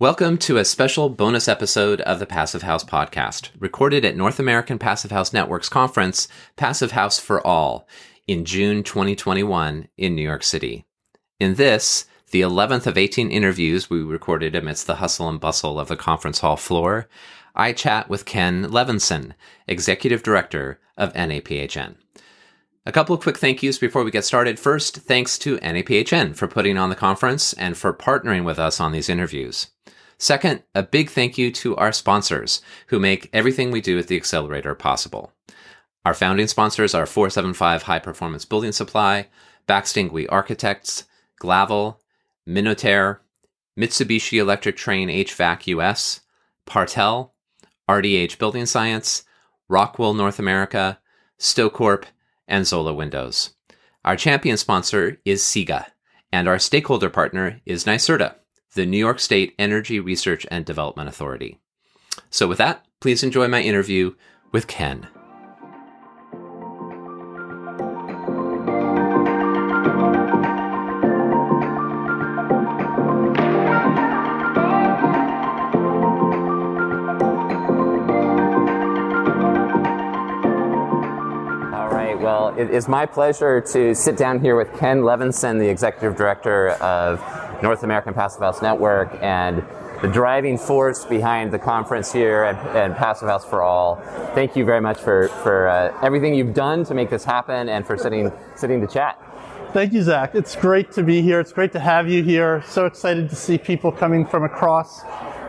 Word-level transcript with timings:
Welcome 0.00 0.38
to 0.38 0.56
a 0.56 0.64
special 0.64 1.10
bonus 1.10 1.46
episode 1.46 2.00
of 2.00 2.20
the 2.20 2.24
Passive 2.24 2.62
House 2.62 2.82
podcast, 2.82 3.50
recorded 3.58 4.02
at 4.02 4.16
North 4.16 4.38
American 4.38 4.78
Passive 4.78 5.10
House 5.10 5.34
Network's 5.34 5.68
conference, 5.68 6.26
Passive 6.56 6.92
House 6.92 7.18
for 7.18 7.46
All, 7.46 7.86
in 8.26 8.46
June 8.46 8.82
2021 8.82 9.88
in 9.98 10.14
New 10.14 10.22
York 10.22 10.42
City. 10.42 10.86
In 11.38 11.56
this, 11.56 12.06
the 12.30 12.40
11th 12.40 12.86
of 12.86 12.96
18 12.96 13.30
interviews 13.30 13.90
we 13.90 14.02
recorded 14.02 14.54
amidst 14.54 14.86
the 14.86 14.94
hustle 14.94 15.28
and 15.28 15.38
bustle 15.38 15.78
of 15.78 15.88
the 15.88 15.96
conference 15.96 16.38
hall 16.38 16.56
floor, 16.56 17.06
I 17.54 17.74
chat 17.74 18.08
with 18.08 18.24
Ken 18.24 18.64
Levinson, 18.70 19.34
Executive 19.68 20.22
Director 20.22 20.80
of 20.96 21.12
NAPHN. 21.12 21.96
A 22.86 22.92
couple 22.92 23.14
of 23.14 23.20
quick 23.20 23.36
thank 23.36 23.62
yous 23.62 23.76
before 23.76 24.02
we 24.02 24.10
get 24.10 24.24
started. 24.24 24.58
First, 24.58 24.96
thanks 24.96 25.38
to 25.40 25.58
NAPHN 25.58 26.34
for 26.34 26.48
putting 26.48 26.78
on 26.78 26.88
the 26.88 26.96
conference 26.96 27.52
and 27.52 27.76
for 27.76 27.92
partnering 27.92 28.44
with 28.44 28.58
us 28.58 28.80
on 28.80 28.92
these 28.92 29.10
interviews. 29.10 29.66
Second, 30.20 30.62
a 30.74 30.82
big 30.82 31.08
thank 31.08 31.38
you 31.38 31.50
to 31.50 31.74
our 31.76 31.92
sponsors 31.92 32.60
who 32.88 33.00
make 33.00 33.30
everything 33.32 33.70
we 33.70 33.80
do 33.80 33.98
at 33.98 34.06
the 34.06 34.16
Accelerator 34.16 34.74
possible. 34.74 35.32
Our 36.04 36.12
founding 36.12 36.46
sponsors 36.46 36.94
are 36.94 37.06
475 37.06 37.84
High 37.84 38.00
Performance 38.00 38.44
Building 38.44 38.72
Supply, 38.72 39.28
Baxt 39.66 39.96
Ingui 39.96 40.26
Architects, 40.28 41.04
Glavel, 41.40 42.00
Minotair, 42.46 43.20
Mitsubishi 43.78 44.38
Electric 44.38 44.76
Trane 44.76 45.24
HVAC 45.24 45.68
US, 45.68 46.20
Partel, 46.66 47.32
RDH 47.88 48.36
Building 48.38 48.66
Science, 48.66 49.24
Rockwool 49.70 50.14
North 50.14 50.38
America, 50.38 51.00
StoCorp, 51.38 52.04
and 52.46 52.66
Zola 52.66 52.92
Windows. 52.92 53.54
Our 54.04 54.16
champion 54.16 54.58
sponsor 54.58 55.18
is 55.24 55.42
SIGA, 55.42 55.86
and 56.30 56.46
our 56.46 56.58
stakeholder 56.58 57.08
partner 57.08 57.62
is 57.64 57.84
NYSERDA 57.84 58.34
the 58.74 58.86
New 58.86 58.98
York 58.98 59.18
State 59.18 59.54
Energy 59.58 59.98
Research 59.98 60.46
and 60.50 60.64
Development 60.64 61.08
Authority. 61.08 61.58
So, 62.30 62.46
with 62.46 62.58
that, 62.58 62.84
please 63.00 63.22
enjoy 63.22 63.48
my 63.48 63.60
interview 63.62 64.14
with 64.52 64.66
Ken. 64.66 65.08
All 81.72 81.88
right, 81.88 82.16
well, 82.20 82.54
it 82.56 82.70
is 82.70 82.86
my 82.86 83.06
pleasure 83.06 83.60
to 83.60 83.94
sit 83.94 84.16
down 84.16 84.40
here 84.40 84.56
with 84.56 84.72
Ken 84.78 85.00
Levinson, 85.00 85.58
the 85.58 85.68
Executive 85.68 86.16
Director 86.16 86.70
of 86.80 87.20
North 87.62 87.82
American 87.82 88.14
Passive 88.14 88.40
House 88.40 88.62
Network 88.62 89.16
and 89.20 89.62
the 90.02 90.08
driving 90.08 90.56
force 90.56 91.04
behind 91.04 91.52
the 91.52 91.58
conference 91.58 92.10
here 92.10 92.44
and, 92.44 92.96
Passive 92.96 93.28
House 93.28 93.44
for 93.44 93.62
All. 93.62 93.96
Thank 94.34 94.56
you 94.56 94.64
very 94.64 94.80
much 94.80 94.98
for, 94.98 95.28
for 95.42 95.68
uh, 95.68 95.98
everything 96.02 96.34
you've 96.34 96.54
done 96.54 96.84
to 96.84 96.94
make 96.94 97.10
this 97.10 97.24
happen 97.24 97.68
and 97.68 97.86
for 97.86 97.98
sitting, 97.98 98.32
sitting 98.56 98.80
to 98.80 98.86
chat. 98.86 99.20
Thank 99.72 99.92
you, 99.92 100.02
Zach. 100.02 100.34
It's 100.34 100.56
great 100.56 100.90
to 100.92 101.02
be 101.02 101.22
here. 101.22 101.38
It's 101.38 101.52
great 101.52 101.72
to 101.72 101.80
have 101.80 102.08
you 102.08 102.24
here. 102.24 102.62
So 102.66 102.86
excited 102.86 103.28
to 103.30 103.36
see 103.36 103.56
people 103.56 103.92
coming 103.92 104.26
from 104.26 104.42
across 104.42 105.02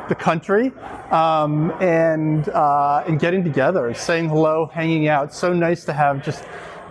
the 0.10 0.16
country 0.16 0.72
um, 1.10 1.72
and 1.82 2.50
uh, 2.50 3.04
and 3.08 3.20
getting 3.20 3.44
together, 3.44 3.94
saying 3.94 4.30
hello, 4.30 4.70
hanging 4.74 5.08
out. 5.08 5.34
So 5.34 5.54
nice 5.54 5.86
to 5.86 5.94
have 5.94 6.24
just 6.24 6.44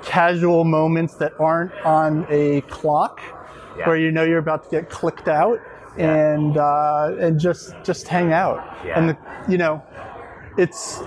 casual 0.02 0.64
moments 0.64 1.14
that 1.16 1.38
aren't 1.38 1.72
on 1.84 2.26
a 2.30 2.62
clock 2.62 3.20
yeah. 3.78 3.86
where 3.86 3.96
you 3.96 4.10
know 4.10 4.24
you're 4.24 4.38
about 4.38 4.64
to 4.64 4.70
get 4.70 4.90
clicked 4.90 5.28
out 5.28 5.58
yeah. 5.96 6.32
and 6.32 6.56
uh, 6.56 7.16
and 7.18 7.38
just 7.38 7.74
just 7.84 8.08
hang 8.08 8.32
out. 8.32 8.78
Yeah. 8.84 8.98
And 8.98 9.10
the, 9.10 9.18
you 9.48 9.58
know, 9.58 9.82
it's 10.56 11.02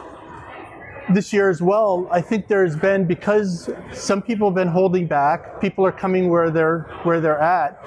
this 1.09 1.33
year 1.33 1.49
as 1.49 1.61
well. 1.61 2.07
I 2.11 2.21
think 2.21 2.47
there's 2.47 2.75
been 2.75 3.05
because 3.05 3.69
some 3.91 4.21
people 4.21 4.47
have 4.47 4.55
been 4.55 4.67
holding 4.67 5.07
back. 5.07 5.59
People 5.59 5.85
are 5.85 5.91
coming 5.91 6.29
where 6.29 6.49
they're 6.49 6.81
where 7.03 7.19
they're 7.19 7.39
at. 7.39 7.83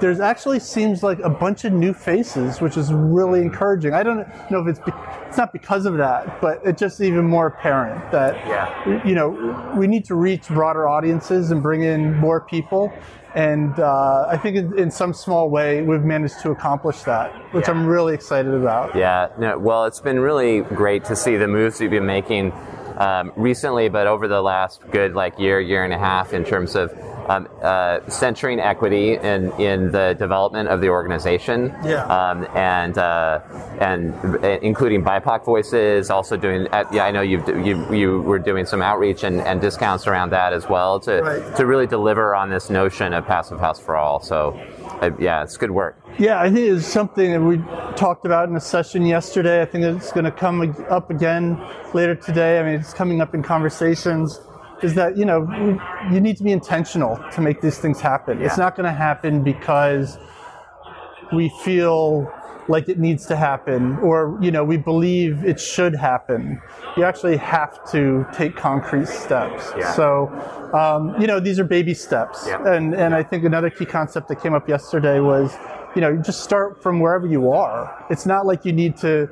There's 0.00 0.20
actually 0.20 0.60
seems 0.60 1.02
like 1.02 1.18
a 1.18 1.28
bunch 1.28 1.64
of 1.64 1.74
new 1.74 1.92
faces, 1.92 2.60
which 2.60 2.78
is 2.78 2.92
really 2.92 3.42
encouraging. 3.42 3.92
I 3.92 4.02
don't 4.02 4.26
know 4.50 4.60
if 4.60 4.68
it's 4.68 4.78
be, 4.78 4.92
it's 5.26 5.36
not 5.36 5.52
because 5.52 5.84
of 5.84 5.98
that, 5.98 6.40
but 6.40 6.60
it's 6.64 6.80
just 6.80 7.00
even 7.00 7.26
more 7.26 7.48
apparent 7.48 8.10
that 8.12 8.34
yeah. 8.46 9.06
you 9.06 9.14
know 9.14 9.74
we 9.76 9.86
need 9.86 10.04
to 10.06 10.14
reach 10.14 10.48
broader 10.48 10.88
audiences 10.88 11.50
and 11.50 11.62
bring 11.62 11.82
in 11.82 12.16
more 12.16 12.40
people 12.40 12.92
and 13.34 13.78
uh, 13.78 14.26
I 14.28 14.36
think 14.36 14.56
in, 14.56 14.78
in, 14.78 14.90
some 14.90 15.14
small 15.14 15.50
way 15.50 15.82
we've 15.82 16.02
managed 16.02 16.40
to 16.40 16.50
accomplish 16.50 17.02
that, 17.02 17.32
which 17.52 17.66
yeah. 17.66 17.74
I'm 17.74 17.86
really 17.86 18.14
excited 18.14 18.52
about. 18.52 18.96
Yeah, 18.96 19.28
no, 19.38 19.58
well, 19.58 19.84
it's 19.84 20.00
been 20.00 20.18
really 20.18 20.60
great 20.60 21.04
to 21.04 21.16
see 21.16 21.36
the 21.36 21.46
moves 21.46 21.80
you've 21.80 21.90
been 21.90 22.06
making 22.06 22.52
um, 23.00 23.32
recently, 23.34 23.88
but 23.88 24.06
over 24.06 24.28
the 24.28 24.42
last 24.42 24.82
good 24.90 25.14
like 25.14 25.38
year, 25.38 25.58
year 25.58 25.84
and 25.84 25.92
a 25.92 25.98
half, 25.98 26.34
in 26.34 26.44
terms 26.44 26.76
of 26.76 26.92
um, 27.30 27.48
uh, 27.62 28.00
centering 28.08 28.60
equity 28.60 29.14
in, 29.14 29.52
in 29.52 29.90
the 29.90 30.14
development 30.18 30.68
of 30.68 30.80
the 30.80 30.88
organization, 30.88 31.74
yeah. 31.84 32.04
um, 32.06 32.46
and 32.56 32.98
uh, 32.98 33.40
and 33.80 34.14
including 34.62 35.02
BIPOC 35.02 35.44
voices. 35.44 36.10
Also 36.10 36.36
doing, 36.36 36.66
uh, 36.72 36.84
yeah, 36.92 37.04
I 37.04 37.10
know 37.10 37.22
you 37.22 37.42
you 37.62 37.94
you 37.94 38.20
were 38.20 38.38
doing 38.38 38.66
some 38.66 38.82
outreach 38.82 39.24
and, 39.24 39.40
and 39.40 39.60
discounts 39.60 40.06
around 40.06 40.30
that 40.30 40.52
as 40.52 40.68
well 40.68 41.00
to 41.00 41.22
right. 41.22 41.56
to 41.56 41.66
really 41.66 41.86
deliver 41.86 42.34
on 42.34 42.50
this 42.50 42.68
notion 42.68 43.14
of 43.14 43.24
passive 43.26 43.60
house 43.60 43.80
for 43.80 43.96
all. 43.96 44.20
So, 44.20 44.60
uh, 45.00 45.10
yeah, 45.18 45.42
it's 45.42 45.56
good 45.56 45.70
work. 45.70 45.96
Yeah, 46.18 46.40
I 46.40 46.50
think 46.50 46.76
it's 46.76 46.86
something 46.86 47.32
that 47.32 47.40
we 47.40 47.58
talked 47.96 48.26
about 48.26 48.48
in 48.48 48.56
a 48.56 48.60
session 48.60 49.06
yesterday. 49.06 49.62
I 49.62 49.64
think 49.64 49.84
it's 49.84 50.12
going 50.12 50.24
to 50.24 50.30
come 50.30 50.74
up 50.90 51.10
again 51.10 51.58
later 51.94 52.14
today. 52.14 52.60
I 52.60 52.62
mean, 52.62 52.74
it's 52.80 52.92
coming 52.92 53.20
up 53.20 53.34
in 53.34 53.42
conversations 53.42 54.40
is 54.82 54.94
that 54.94 55.16
you 55.16 55.24
know 55.24 55.46
you 56.10 56.20
need 56.20 56.36
to 56.36 56.42
be 56.42 56.52
intentional 56.52 57.22
to 57.32 57.40
make 57.40 57.60
these 57.60 57.78
things 57.78 58.00
happen. 58.00 58.38
Yeah. 58.38 58.46
It's 58.46 58.58
not 58.58 58.76
going 58.76 58.86
to 58.86 58.92
happen 58.92 59.42
because 59.42 60.18
we 61.32 61.50
feel 61.62 62.32
like 62.70 62.88
it 62.88 62.98
needs 62.98 63.26
to 63.26 63.36
happen 63.36 63.96
or 63.98 64.38
you 64.40 64.50
know 64.50 64.64
we 64.64 64.76
believe 64.76 65.44
it 65.44 65.60
should 65.60 65.94
happen 65.94 66.60
you 66.96 67.04
actually 67.04 67.36
have 67.36 67.72
to 67.90 68.26
take 68.32 68.56
concrete 68.56 69.08
steps 69.08 69.70
yeah. 69.76 69.92
so 69.92 70.28
um, 70.72 71.20
you 71.20 71.26
know 71.26 71.40
these 71.40 71.58
are 71.58 71.64
baby 71.64 71.94
steps 71.94 72.44
yeah. 72.46 72.74
and 72.74 72.94
and 72.94 73.14
i 73.14 73.22
think 73.22 73.44
another 73.44 73.70
key 73.70 73.84
concept 73.84 74.28
that 74.28 74.40
came 74.40 74.54
up 74.54 74.68
yesterday 74.68 75.20
was 75.20 75.56
you 75.94 76.00
know 76.00 76.16
just 76.16 76.44
start 76.44 76.82
from 76.82 77.00
wherever 77.00 77.26
you 77.26 77.50
are 77.50 78.06
it's 78.10 78.26
not 78.26 78.46
like 78.46 78.64
you 78.64 78.72
need 78.72 78.96
to 78.96 79.28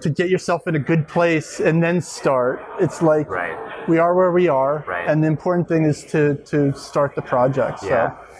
to 0.00 0.08
get 0.08 0.30
yourself 0.30 0.66
in 0.66 0.74
a 0.76 0.78
good 0.78 1.06
place 1.08 1.60
and 1.60 1.82
then 1.82 2.00
start 2.00 2.64
it's 2.78 3.02
like 3.02 3.28
right 3.28 3.70
we 3.88 3.98
are 3.98 4.14
where 4.14 4.30
we 4.30 4.48
are, 4.48 4.84
right. 4.86 5.06
and 5.08 5.22
the 5.22 5.28
important 5.28 5.68
thing 5.68 5.84
is 5.84 6.04
to 6.06 6.36
to 6.46 6.72
start 6.74 7.14
the 7.14 7.22
project. 7.22 7.80
So. 7.80 7.88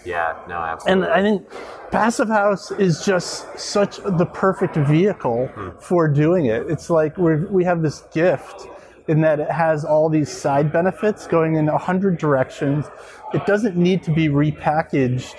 Yeah, 0.05 0.37
yeah, 0.37 0.49
no, 0.49 0.57
absolutely. 0.57 1.07
And 1.07 1.13
I 1.13 1.23
think 1.23 1.49
Passive 1.91 2.29
House 2.29 2.71
is 2.71 3.05
just 3.05 3.59
such 3.59 3.99
the 3.99 4.27
perfect 4.27 4.77
vehicle 4.77 5.51
mm-hmm. 5.55 5.79
for 5.79 6.09
doing 6.09 6.47
it. 6.47 6.71
It's 6.71 6.91
like 6.91 7.17
we 7.17 7.37
we 7.37 7.65
have 7.65 7.83
this 7.83 8.03
gift 8.13 8.69
in 9.09 9.21
that 9.23 9.41
it 9.41 9.51
has 9.51 9.85
all 9.85 10.09
these 10.09 10.31
side 10.31 10.73
benefits 10.73 11.27
going 11.27 11.57
in 11.57 11.69
a 11.69 11.79
hundred 11.79 12.19
directions. 12.19 12.87
It 13.35 13.45
doesn't 13.47 13.77
need 13.77 14.03
to 14.05 14.13
be 14.13 14.29
repackaged 14.29 15.35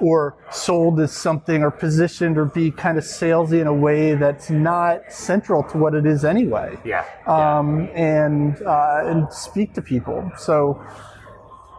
or 0.00 0.36
sold 0.50 1.00
as 1.00 1.12
something 1.12 1.62
or 1.62 1.70
positioned 1.70 2.36
or 2.36 2.44
be 2.44 2.70
kind 2.70 2.98
of 2.98 3.04
salesy 3.04 3.60
in 3.60 3.66
a 3.66 3.72
way 3.72 4.14
that's 4.14 4.50
not 4.50 5.10
central 5.10 5.62
to 5.62 5.78
what 5.78 5.94
it 5.94 6.04
is 6.04 6.24
anyway. 6.24 6.76
Yeah. 6.84 7.04
Um, 7.26 7.88
and 7.94 8.60
uh, 8.62 9.02
and 9.04 9.32
speak 9.32 9.72
to 9.74 9.82
people. 9.82 10.30
So 10.36 10.84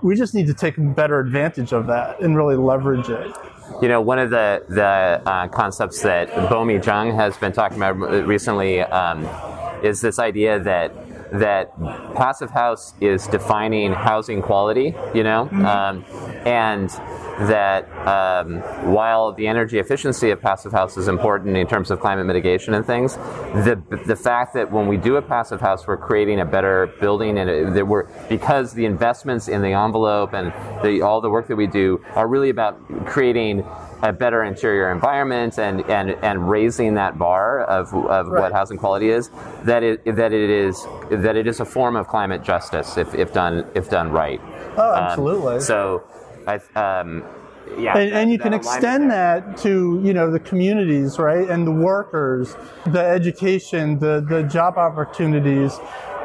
we 0.02 0.16
just 0.16 0.34
need 0.34 0.48
to 0.48 0.54
take 0.54 0.76
better 0.96 1.20
advantage 1.20 1.74
of 1.74 1.88
that 1.88 2.20
and 2.22 2.36
really 2.36 2.56
leverage 2.56 3.10
it. 3.10 3.36
You 3.82 3.88
know, 3.88 4.02
one 4.02 4.20
of 4.20 4.30
the 4.30 4.64
the 4.70 4.84
uh, 5.26 5.48
concepts 5.48 6.02
that 6.04 6.30
Bomi 6.50 6.84
Jung 6.86 7.16
has 7.16 7.36
been 7.38 7.52
talking 7.52 7.78
about 7.78 7.96
recently 8.28 8.82
um, 8.82 9.28
is 9.84 10.02
this 10.02 10.20
idea 10.20 10.60
that 10.60 10.94
that 11.32 11.76
passive 12.16 12.52
house 12.52 12.94
is 13.02 13.26
defining 13.28 13.92
housing 13.92 14.42
quality. 14.42 14.94
You 15.14 15.24
know, 15.24 15.50
mm-hmm. 15.52 15.66
um, 15.66 16.06
and 16.46 16.92
that 17.40 17.90
um, 18.08 18.60
while 18.92 19.34
the 19.34 19.48
energy 19.48 19.80
efficiency 19.80 20.32
of 20.32 20.42
passive 20.42 20.72
house 20.72 20.98
is 20.98 21.08
important 21.08 21.58
in 21.58 21.68
terms 21.68 21.92
of 21.92 22.00
climate 22.00 22.26
mitigation 22.26 22.74
and 22.74 22.86
things, 22.86 23.16
the 23.16 23.82
the 24.06 24.16
fact 24.16 24.54
that 24.54 24.72
when 24.72 24.88
we 24.88 24.98
do 24.98 25.18
a 25.18 25.22
passive 25.22 25.62
house, 25.62 25.86
we're 25.88 25.98
creating 25.98 26.40
a 26.40 26.46
better 26.46 26.88
building, 27.00 27.38
and 27.38 27.76
that 27.76 27.86
we're 27.86 28.08
because 28.30 28.74
the 28.74 28.86
investments 28.86 29.48
in 29.48 29.62
the 29.62 29.74
envelope 29.74 30.34
and 30.34 30.54
the, 30.84 31.02
all 31.02 31.22
the 31.22 31.30
work 31.30 31.48
that 31.48 31.56
we 31.56 31.68
do 31.68 32.04
are 32.16 32.28
really 32.28 32.50
about 32.50 32.80
creating 33.06 33.66
a 34.02 34.14
better 34.14 34.44
interior 34.44 34.92
environment 34.92 35.58
and, 35.58 35.82
and, 35.90 36.12
and 36.24 36.50
raising 36.50 36.96
that 36.96 37.18
bar 37.18 37.62
of, 37.62 37.94
of 37.94 38.28
right. 38.28 38.42
what 38.42 38.52
housing 38.52 38.78
quality 38.78 39.10
is, 39.10 39.30
that 39.64 39.84
it, 39.84 40.04
that 40.06 40.34
it 40.34 40.50
is 40.50 40.86
that 41.10 41.36
it 41.36 41.48
is 41.48 41.60
a 41.60 41.66
form 41.66 41.96
of 41.96 42.08
climate 42.08 42.44
justice 42.44 42.98
if, 42.98 43.14
if 43.16 43.34
done 43.34 43.66
if 43.74 43.90
done 43.90 44.12
right. 44.12 44.42
Oh, 44.78 44.94
absolutely. 44.94 45.56
Um, 45.56 45.62
so 45.62 46.04
I, 46.48 46.56
um, 46.76 47.24
yeah, 47.78 47.98
and, 47.98 48.14
and 48.14 48.32
you 48.32 48.38
can 48.38 48.54
extend 48.54 49.10
there. 49.10 49.42
that 49.42 49.58
to 49.58 50.00
you 50.04 50.14
know 50.14 50.30
the 50.32 50.40
communities 50.40 51.18
right 51.18 51.50
and 51.50 51.66
the 51.66 51.72
workers 51.72 52.56
the 52.86 53.04
education 53.04 54.00
the 54.00 54.24
the 54.28 54.44
job 54.44 54.78
opportunities 54.78 55.80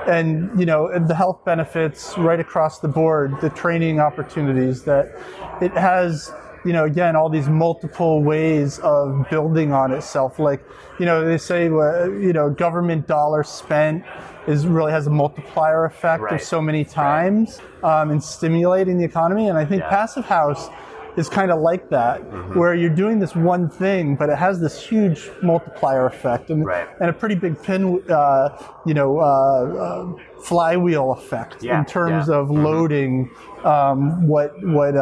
and 0.07 0.59
you 0.59 0.67
know 0.67 0.89
and 0.89 1.09
the 1.09 1.15
health 1.15 1.45
benefits 1.45 2.17
right 2.19 2.41
across 2.41 2.81
the 2.81 2.89
board 2.89 3.41
the 3.41 3.51
training 3.51 4.01
opportunities 4.01 4.83
that 4.85 5.19
it 5.61 5.73
has 5.73 6.33
you 6.65 6.73
know 6.73 6.85
again 6.85 7.17
all 7.17 7.29
these 7.31 7.49
multiple 7.49 8.23
ways 8.23 8.79
of 8.81 9.27
building 9.31 9.73
on 9.73 9.93
itself 9.93 10.39
like 10.39 10.61
you 10.99 11.07
know 11.07 11.25
they 11.25 11.39
say 11.39 11.69
uh, 11.69 12.05
you 12.11 12.33
know 12.33 12.51
government 12.51 13.07
dollar 13.07 13.43
spent 13.43 14.05
is 14.47 14.67
really 14.67 14.93
has 14.93 15.07
a 15.07 15.11
multiplier 15.11 15.85
effect 15.85 16.23
Right. 16.23 16.35
of 16.35 16.43
so 16.43 16.61
many 16.61 16.85
times 16.85 17.61
um, 17.83 18.11
in 18.11 18.21
stimulating 18.21 18.99
the 18.99 19.05
economy 19.05 19.49
and 19.49 19.57
i 19.57 19.65
think 19.65 19.83
Yeah. 19.83 19.89
passive 19.91 20.25
house 20.27 20.69
is 21.17 21.29
kind 21.29 21.51
of 21.51 21.59
like 21.61 21.89
that, 21.91 22.21
Mm-hmm. 22.23 22.57
where 22.59 22.73
you're 22.73 22.89
doing 23.05 23.19
this 23.19 23.35
one 23.35 23.69
thing, 23.69 24.15
but 24.15 24.29
it 24.31 24.39
has 24.39 24.61
this 24.61 24.81
huge 24.81 25.29
multiplier 25.43 26.07
effect 26.07 26.51
and, 26.51 26.65
Right. 26.65 26.87
and 27.01 27.11
a 27.11 27.13
pretty 27.13 27.35
big 27.35 27.61
pin, 27.61 28.01
uh, 28.09 28.51
you 28.87 28.95
know, 28.95 29.19
uh, 29.19 29.25
uh, 29.25 30.13
flywheel 30.45 31.11
effect 31.11 31.65
Yeah, 31.65 31.81
in 31.81 31.85
terms 31.85 32.29
yeah. 32.29 32.37
of 32.37 32.49
loading 32.51 33.29
um, 33.65 34.29
what 34.29 34.53
what 34.63 34.97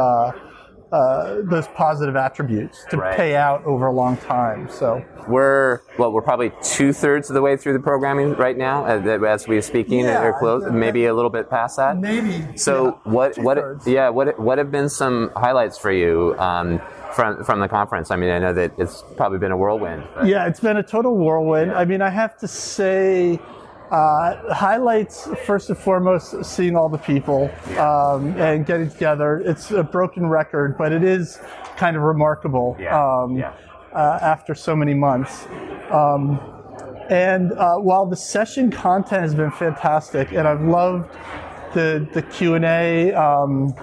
uh, 0.90 0.96
uh, 0.96 1.42
those 1.44 1.66
positive 1.68 2.16
attributes 2.16 2.84
to 2.90 2.96
Right. 2.96 3.16
pay 3.16 3.36
out 3.36 3.64
over 3.64 3.86
a 3.86 3.92
long 3.92 4.16
time. 4.16 4.68
So 4.70 5.02
We're 5.26 5.80
well, 5.98 6.10
we're 6.12 6.22
probably 6.22 6.52
two 6.62 6.92
thirds 6.94 7.28
of 7.28 7.34
the 7.34 7.42
way 7.42 7.56
through 7.58 7.74
the 7.74 7.80
programming 7.80 8.34
right 8.36 8.56
now, 8.56 8.86
as, 8.86 9.06
as 9.06 9.46
we're 9.46 9.60
speaking, 9.60 10.00
Yeah, 10.06 10.22
or 10.22 10.32
close, 10.38 10.64
that- 10.64 10.72
maybe 10.72 11.04
a 11.06 11.14
little 11.14 11.30
bit 11.30 11.50
past 11.50 11.76
that. 11.76 11.98
maybe 11.98 12.56
So 12.56 12.98
what 13.04 13.36
what 13.38 13.54
two-thirds. 13.56 13.86
yeah 13.86 14.08
what 14.08 14.38
what 14.40 14.56
have 14.58 14.70
been 14.70 14.88
some 14.88 15.30
highlights 15.36 15.76
for 15.76 15.92
you 15.92 16.34
um, 16.38 16.80
from 17.12 17.44
from 17.44 17.60
the 17.60 17.68
conference? 17.68 18.10
I 18.10 18.16
mean, 18.16 18.30
I 18.30 18.38
know 18.38 18.54
that 18.54 18.72
it's 18.78 19.04
probably 19.16 19.38
been 19.38 19.52
a 19.52 19.56
whirlwind. 19.56 20.04
But 20.14 20.26
Yeah, 20.26 20.46
it's 20.46 20.60
been 20.60 20.78
a 20.78 20.82
total 20.82 21.16
whirlwind. 21.16 21.72
Yeah. 21.72 21.78
I 21.78 21.84
mean, 21.84 22.00
I 22.00 22.08
have 22.10 22.36
to 22.38 22.48
say, 22.48 23.38
uh, 23.90 24.54
highlights 24.54 25.28
first 25.44 25.70
and 25.70 25.78
foremost, 25.78 26.44
seeing 26.44 26.76
all 26.76 26.88
the 26.88 26.98
people 26.98 27.50
um, 27.78 28.36
and 28.38 28.66
getting 28.66 28.90
together. 28.90 29.42
It's 29.44 29.70
a 29.70 29.82
broken 29.82 30.26
record, 30.26 30.76
but 30.76 30.92
it 30.92 31.04
is 31.04 31.38
kind 31.76 31.96
of 31.96 32.02
remarkable 32.02 32.76
um. 32.88 33.42
Uh, 33.92 34.18
after 34.20 34.54
so 34.54 34.76
many 34.76 34.92
months. 34.92 35.46
Um, 35.90 36.38
and 37.08 37.52
uh, 37.52 37.76
while 37.76 38.04
the 38.04 38.16
session 38.16 38.70
content 38.70 39.22
has 39.22 39.34
been 39.34 39.50
fantastic, 39.50 40.32
and 40.32 40.46
I've 40.46 40.60
loved 40.60 41.10
the 41.72 42.06
the 42.12 42.20
Q 42.22 42.54
and 42.54 42.66
A. 42.66 43.12
Um, 43.14 43.74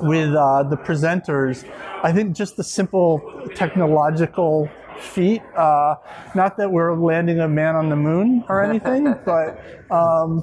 with 0.00 0.34
uh, 0.34 0.62
the 0.64 0.76
presenters. 0.76 1.68
I 2.02 2.12
think 2.12 2.36
just 2.36 2.56
the 2.56 2.64
simple 2.64 3.20
technological 3.54 4.68
feat, 5.00 5.42
uh, 5.56 5.96
not 6.34 6.56
that 6.56 6.70
we're 6.70 6.94
landing 6.96 7.40
a 7.40 7.48
man 7.48 7.76
on 7.76 7.88
the 7.88 7.96
moon 7.96 8.44
or 8.48 8.62
anything, 8.62 9.04
but 9.24 9.58
um, 9.90 10.42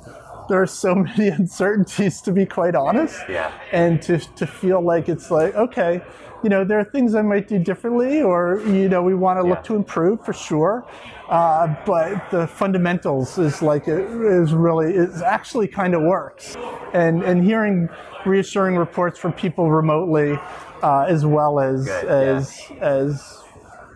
there 0.50 0.62
are 0.62 0.68
so 0.68 0.96
many 1.18 1.30
uncertainties 1.30 2.22
to 2.22 2.32
be 2.32 2.46
quite 2.46 2.76
honest. 2.76 3.22
Yeah. 3.30 3.52
And 3.72 4.02
to, 4.04 4.20
to 4.20 4.48
feel 4.48 4.82
like 4.82 5.10
it's 5.10 5.32
like, 5.32 5.56
okay, 5.56 6.02
you 6.44 6.50
know, 6.50 6.64
there 6.64 6.80
are 6.80 6.84
things 6.84 7.14
I 7.14 7.22
might 7.22 7.48
do 7.48 7.60
differently 7.60 8.22
or, 8.22 8.62
you 8.66 8.90
know, 8.90 9.04
we 9.04 9.14
want 9.14 9.40
to 9.40 9.44
Yeah. 9.48 9.54
look 9.54 9.64
to 9.66 9.76
improve 9.76 10.26
for 10.26 10.34
sure. 10.34 10.86
Uh, 11.30 11.74
but 11.86 12.30
the 12.32 12.48
fundamentals 12.48 13.38
is 13.38 13.62
like, 13.62 13.88
it 13.88 14.00
is 14.10 14.54
really, 14.54 14.94
it 14.96 15.10
actually 15.24 15.68
kind 15.68 15.94
of 15.94 16.02
works. 16.02 16.58
And, 16.94 17.24
and 17.24 17.44
hearing 17.44 17.88
reassuring 18.26 18.76
reports 18.76 19.18
from 19.20 19.34
people 19.34 19.72
remotely 19.72 20.38
uh, 20.84 21.06
as 21.08 21.26
well 21.26 21.60
as, 21.60 21.86
Good, 21.86 22.06
as, 22.08 22.62
as 22.82 23.41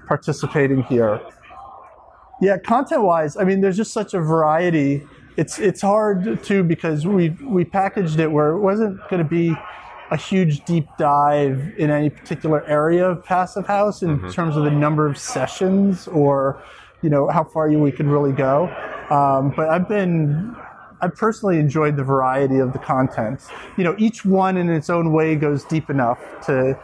participating 0.08 0.84
here. 0.84 1.22
Yeah, 2.42 2.58
content 2.58 3.04
wise, 3.04 3.38
I 3.38 3.44
mean, 3.44 3.62
there's 3.62 3.78
just 3.78 3.94
such 3.94 4.14
a 4.14 4.20
variety. 4.20 5.08
It's 5.38 5.60
it's 5.60 5.82
hard 5.82 6.44
too 6.44 6.64
because 6.64 7.06
we 7.06 7.30
we 7.44 7.66
packaged 7.66 8.20
it 8.20 8.32
where 8.32 8.50
it 8.52 8.60
wasn't 8.60 9.00
going 9.10 9.24
to 9.24 9.30
be 9.30 9.56
a 10.12 10.18
huge 10.18 10.64
deep 10.66 10.88
dive 10.98 11.74
in 11.78 11.90
any 11.90 12.10
particular 12.10 12.64
area 12.66 13.10
of 13.10 13.24
passive 13.24 13.66
house 13.66 14.04
in 14.04 14.32
terms 14.32 14.56
of 14.56 14.64
the 14.64 14.72
number 14.72 15.08
of 15.08 15.18
sessions 15.18 16.08
or 16.10 16.62
you 17.02 17.10
know 17.10 17.28
how 17.28 17.44
far 17.44 17.70
we 17.70 17.92
could 17.92 18.06
really 18.06 18.32
go. 18.32 18.66
Um, 19.10 19.54
but 19.56 19.70
I've 19.70 19.88
been 19.88 20.56
I 21.02 21.08
personally 21.08 21.60
enjoyed 21.60 21.98
the 21.98 22.04
variety 22.04 22.60
of 22.60 22.74
the 22.74 22.80
content. 22.80 23.42
You 23.78 23.84
know, 23.84 23.96
each 23.98 24.26
one 24.26 24.58
in 24.58 24.70
its 24.70 24.90
own 24.90 25.12
way 25.12 25.36
goes 25.36 25.64
deep 25.64 25.90
enough 25.90 26.20
to 26.48 26.80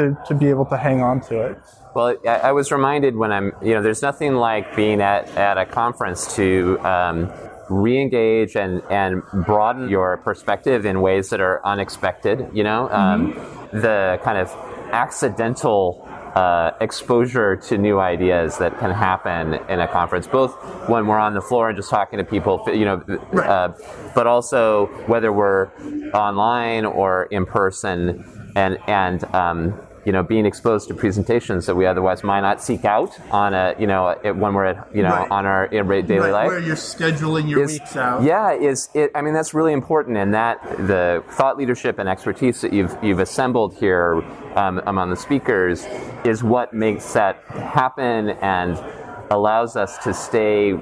to, 0.00 0.16
to 0.28 0.34
be 0.34 0.48
able 0.48 0.66
to 0.66 0.76
hang 0.76 1.00
on 1.02 1.20
to 1.28 1.40
it. 1.40 1.58
Well, 1.94 2.16
I, 2.26 2.50
I 2.50 2.52
was 2.52 2.70
reminded 2.70 3.16
when 3.16 3.32
I'm, 3.32 3.52
you 3.62 3.74
know, 3.74 3.82
there's 3.82 4.02
nothing 4.02 4.34
like 4.34 4.76
being 4.76 5.00
at, 5.00 5.28
at 5.36 5.58
a 5.58 5.66
conference 5.66 6.34
to 6.36 6.78
um, 6.80 7.32
re-engage 7.68 8.56
and, 8.56 8.82
and 8.90 9.22
broaden 9.46 9.88
your 9.88 10.16
perspective 10.18 10.86
in 10.86 11.00
ways 11.00 11.30
that 11.30 11.40
are 11.40 11.64
unexpected, 11.64 12.48
you 12.52 12.64
know? 12.64 12.88
Um, 12.90 13.34
the 13.72 14.18
kind 14.22 14.38
of 14.38 14.48
accidental 14.92 16.06
uh, 16.34 16.70
exposure 16.80 17.56
to 17.56 17.76
new 17.76 17.98
ideas 17.98 18.58
that 18.58 18.78
can 18.78 18.92
happen 18.92 19.54
in 19.68 19.80
a 19.80 19.88
conference, 19.88 20.26
both 20.28 20.52
when 20.88 21.06
we're 21.08 21.18
on 21.18 21.34
the 21.34 21.40
floor 21.40 21.68
and 21.68 21.76
just 21.76 21.90
talking 21.90 22.18
to 22.18 22.24
people, 22.24 22.62
you 22.68 22.84
know, 22.84 23.02
Right. 23.32 23.48
uh, 23.48 23.72
but 24.14 24.26
also 24.28 24.86
whether 25.06 25.32
we're 25.32 25.70
online 26.12 26.84
or 26.84 27.24
in 27.30 27.46
person, 27.46 28.24
and 28.54 28.78
and 28.86 29.24
um, 29.34 29.80
you 30.04 30.12
know 30.12 30.22
being 30.22 30.46
exposed 30.46 30.88
to 30.88 30.94
presentations 30.94 31.66
that 31.66 31.74
we 31.74 31.86
otherwise 31.86 32.22
might 32.24 32.40
not 32.40 32.62
seek 32.62 32.84
out 32.84 33.18
on 33.30 33.52
a 33.54 33.74
you 33.78 33.86
know 33.86 34.08
it- 34.22 34.36
when 34.36 34.54
we're 34.54 34.66
at 34.66 34.88
you 34.94 35.02
know 35.02 35.10
Right. 35.10 35.30
on 35.30 35.46
our 35.46 35.68
daily 35.68 36.30
life. 36.30 36.48
where 36.48 36.58
you're 36.58 36.76
scheduling 36.76 37.48
your 37.48 37.62
is- 37.64 37.72
weeks 37.80 37.96
out. 37.96 38.22
Yeah, 38.22 38.52
is 38.52 38.88
it? 38.94 39.10
I 39.14 39.22
mean, 39.22 39.34
that's 39.34 39.52
really 39.54 39.72
important, 39.72 40.16
and 40.16 40.32
that 40.34 40.60
the 40.86 41.22
thought 41.30 41.56
leadership 41.58 41.98
and 41.98 42.08
expertise 42.08 42.60
that 42.62 42.72
you've 42.72 42.96
you've 43.02 43.18
assembled 43.20 43.74
here 43.74 44.22
um, 44.56 44.80
among 44.86 45.10
the 45.10 45.16
speakers 45.16 45.86
is 46.24 46.42
what 46.42 46.72
makes 46.72 47.12
that 47.12 47.42
happen 47.48 48.30
and 48.40 48.82
allows 49.30 49.76
us 49.76 49.96
to 49.98 50.12
stay 50.12 50.72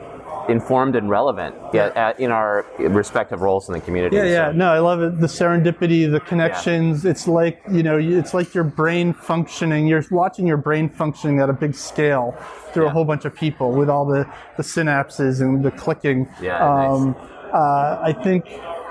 informed 0.49 0.97
and 0.97 1.11
relevant 1.11 1.55
yet 1.75 1.97
at, 1.97 2.19
in 2.19 2.31
our 2.31 2.65
respective 2.79 3.41
roles 3.43 3.69
in 3.69 3.75
the 3.75 3.81
community. 3.81 4.17
Yeah, 4.17 4.25
yeah. 4.25 4.49
So- 4.51 4.57
No, 4.57 4.73
I 4.73 4.79
love 4.79 5.03
it. 5.03 5.21
The 5.21 5.27
serendipity, 5.27 6.11
the 6.11 6.21
connections. 6.21 7.05
It's 7.05 7.29
like 7.29 7.61
you 7.71 7.83
know, 7.83 7.99
it's 7.99 8.33
like 8.35 8.55
your 8.55 8.65
brain 8.65 9.13
functioning. 9.13 9.87
You're 9.87 10.05
watching 10.11 10.47
your 10.47 10.57
brain 10.57 10.89
functioning 10.89 11.41
at 11.41 11.51
a 11.51 11.53
big 11.53 11.75
scale 11.75 12.35
through 12.73 12.85
Yeah. 12.85 12.91
a 12.91 12.93
whole 12.93 13.05
bunch 13.05 13.25
of 13.25 13.35
people 13.35 13.73
with 13.73 13.89
all 13.91 14.07
the 14.07 14.27
the 14.57 14.63
synapses 14.63 15.41
and 15.41 15.65
the 15.65 15.71
clicking. 15.71 16.29
Yeah, 16.41 16.59
nice. 16.59 16.91
Um, 16.91 17.17
uh, 17.53 18.01
I 18.03 18.13
think. 18.25 18.45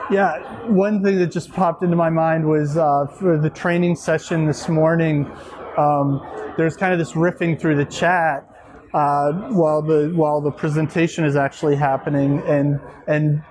Yeah, 0.10 0.40
one 0.68 1.04
thing 1.04 1.18
that 1.20 1.28
just 1.34 1.52
popped 1.52 1.84
into 1.84 1.98
my 1.98 2.10
mind 2.10 2.48
was 2.48 2.78
uh, 2.78 3.08
for 3.20 3.38
the 3.38 3.50
training 3.50 3.98
session 3.98 4.46
this 4.46 4.70
morning. 4.70 5.30
Um, 5.78 6.26
there's 6.56 6.78
kind 6.78 6.94
of 6.94 6.98
this 7.00 7.12
riffing 7.12 7.60
through 7.60 7.76
the 7.76 7.84
chat 7.86 8.46
uh, 8.94 9.32
while 9.52 9.82
the 9.82 10.12
while 10.16 10.42
the 10.42 10.52
presentation 10.52 11.26
is 11.26 11.36
actually 11.36 11.76
happening, 11.76 12.42
and 12.48 12.80
and 13.08 13.44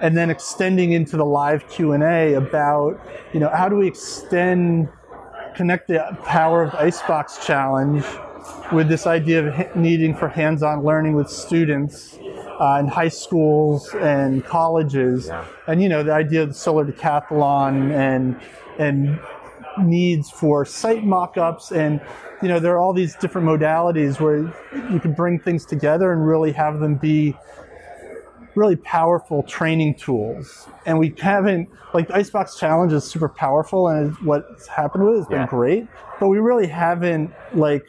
and 0.00 0.16
then 0.16 0.30
extending 0.30 0.92
into 0.92 1.16
the 1.16 1.24
live 1.24 1.68
Q 1.68 1.92
and 1.92 2.02
A 2.02 2.34
about 2.34 3.00
you 3.32 3.40
know 3.40 3.48
how 3.48 3.68
do 3.68 3.76
we 3.76 3.86
extend 3.86 4.88
connect 5.54 5.88
the 5.88 6.16
power 6.24 6.62
of 6.62 6.70
the 6.72 6.80
Icebox 6.80 7.44
challenge 7.46 8.04
with 8.72 8.88
this 8.88 9.06
idea 9.06 9.48
of 9.48 9.76
needing 9.76 10.14
for 10.14 10.28
hands-on 10.28 10.82
learning 10.84 11.14
with 11.14 11.28
students 11.28 12.18
uh, 12.60 12.78
in 12.80 12.86
high 12.86 13.08
schools 13.08 13.92
and 14.00 14.44
colleges, 14.44 15.26
Yeah. 15.26 15.44
and 15.66 15.82
you 15.82 15.88
know 15.88 16.02
the 16.02 16.12
idea 16.12 16.42
of 16.42 16.48
the 16.48 16.54
solar 16.54 16.84
decathlon 16.84 17.90
and 17.92 18.36
and 18.78 19.18
needs 19.78 20.30
for 20.30 20.64
site 20.64 21.04
mock-ups 21.04 21.70
and 21.72 22.00
you 22.42 22.48
know 22.48 22.58
there 22.58 22.72
are 22.74 22.78
all 22.78 22.92
these 22.92 23.14
different 23.16 23.46
modalities 23.46 24.18
where 24.20 24.38
you 24.92 24.98
can 25.00 25.12
bring 25.12 25.38
things 25.38 25.64
together 25.64 26.12
and 26.12 26.26
really 26.26 26.52
have 26.52 26.80
them 26.80 26.96
be 26.96 27.34
really 28.56 28.76
powerful 28.76 29.42
training 29.44 29.94
tools 29.94 30.68
and 30.86 30.98
we 30.98 31.14
haven't 31.20 31.68
like 31.94 32.08
the 32.08 32.14
icebox 32.16 32.56
challenge 32.58 32.92
is 32.92 33.04
super 33.04 33.28
powerful 33.28 33.86
and 33.88 34.16
what's 34.18 34.66
happened 34.66 35.04
with 35.04 35.14
it 35.14 35.18
has 35.18 35.26
Yeah. 35.30 35.38
been 35.38 35.46
great 35.46 35.86
but 36.18 36.28
we 36.28 36.38
really 36.38 36.66
haven't 36.66 37.30
like 37.54 37.86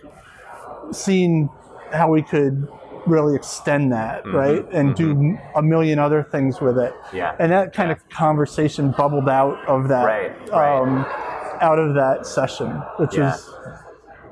seen 0.91 1.49
how 1.91 2.11
we 2.11 2.21
could 2.21 2.67
really 3.07 3.35
extend 3.35 3.91
that 3.91 4.23
right 4.27 4.63
and 4.71 4.95
do 4.95 5.35
a 5.55 5.61
million 5.63 5.97
other 5.97 6.21
things 6.21 6.61
with 6.61 6.77
it 6.77 6.93
Mm-hmm. 6.93 7.17
Yeah. 7.17 7.35
and 7.39 7.51
that 7.51 7.73
kind 7.73 7.91
of 7.91 8.07
conversation 8.09 8.91
bubbled 8.91 9.27
out 9.27 9.57
of 9.67 9.87
that 9.87 10.05
Right, 10.05 10.49
right. 10.51 10.79
Um, 10.79 11.05
out 11.61 11.79
of 11.79 11.93
that 11.95 12.25
session 12.25 12.69
which 12.97 13.15
Yeah. 13.17 13.35
is 13.35 13.49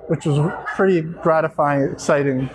which 0.07 0.25
was 0.25 0.39
pretty 0.75 1.01
gratifying 1.01 1.83
exciting 1.91 2.49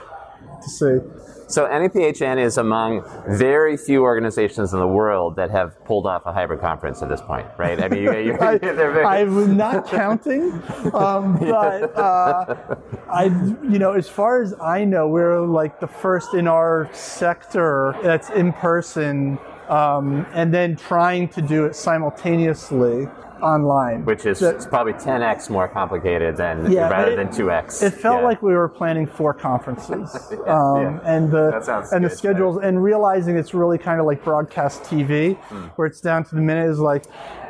to 0.63 0.69
see. 0.69 0.99
So 1.47 1.67
NAPHN 1.69 2.39
is 2.43 2.57
among 2.59 3.05
very 3.29 3.77
few 3.77 4.03
organizations 4.03 4.73
in 4.73 4.81
the 4.81 4.89
world 4.89 5.37
that 5.37 5.51
have 5.51 5.83
pulled 5.85 6.07
off 6.07 6.23
a 6.27 6.33
hybrid 6.33 6.61
conference 6.61 7.03
at 7.03 7.09
this 7.11 7.21
point, 7.21 7.47
right? 7.59 7.81
I 7.81 7.89
mean, 7.89 8.03
you're, 8.03 8.21
you're, 8.21 8.43
I, 8.53 8.59
very... 8.59 9.05
I'm 9.05 9.57
not 9.57 9.87
counting, 10.01 10.51
um, 10.95 11.39
but 11.39 11.97
uh, 11.97 12.77
I, 13.09 13.25
you 13.71 13.79
know, 13.79 13.93
as 13.93 14.09
far 14.09 14.43
as 14.43 14.55
I 14.61 14.85
know, 14.85 15.07
we're 15.07 15.47
like 15.47 15.81
the 15.81 15.87
first 15.87 16.35
in 16.35 16.49
our 16.49 16.89
sector 16.93 17.95
that's 18.03 18.31
in 18.31 18.53
person, 18.55 19.39
um, 19.69 20.27
and 20.35 20.53
then 20.53 20.77
trying 20.77 21.29
to 21.29 21.43
do 21.43 21.65
it 21.65 21.75
simultaneously 21.75 23.09
online. 23.43 24.05
Which 24.05 24.25
is 24.25 24.41
That- 24.41 24.67
probably 24.71 24.95
10x 24.95 25.51
more 25.51 25.69
complicated 25.69 26.37
than 26.37 26.71
Yeah, 26.71 26.89
rather 26.89 27.13
it- 27.13 27.17
than 27.17 27.29
2x. 27.29 27.83
It 27.83 27.93
felt 27.93 28.21
Yeah. 28.21 28.27
like 28.29 28.43
we 28.43 28.55
were 28.55 28.69
planning 28.69 29.07
four 29.07 29.35
conferences, 29.35 30.33
um, 30.47 30.81
yeah. 30.83 30.99
and 31.05 31.31
the 31.31 31.87
and 31.93 32.05
the 32.05 32.09
good, 32.09 32.17
schedules, 32.17 32.59
and 32.63 32.83
realizing 32.83 33.37
it's 33.37 33.53
really 33.53 33.77
kind 33.77 34.01
of 34.01 34.07
like 34.07 34.25
broadcast 34.25 34.85
TV, 34.85 35.37
where 35.77 35.87
it's 35.87 36.01
down 36.01 36.25
to 36.25 36.35
the 36.35 36.41
minute. 36.41 36.69
Is 36.71 36.79
like 36.81 37.05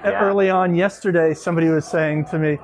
early 0.05 0.51
on 0.51 0.75
yesterday, 0.75 1.33
somebody 1.35 1.69
was 1.69 1.85
saying 1.85 2.27
to 2.27 2.39
me. 2.39 2.59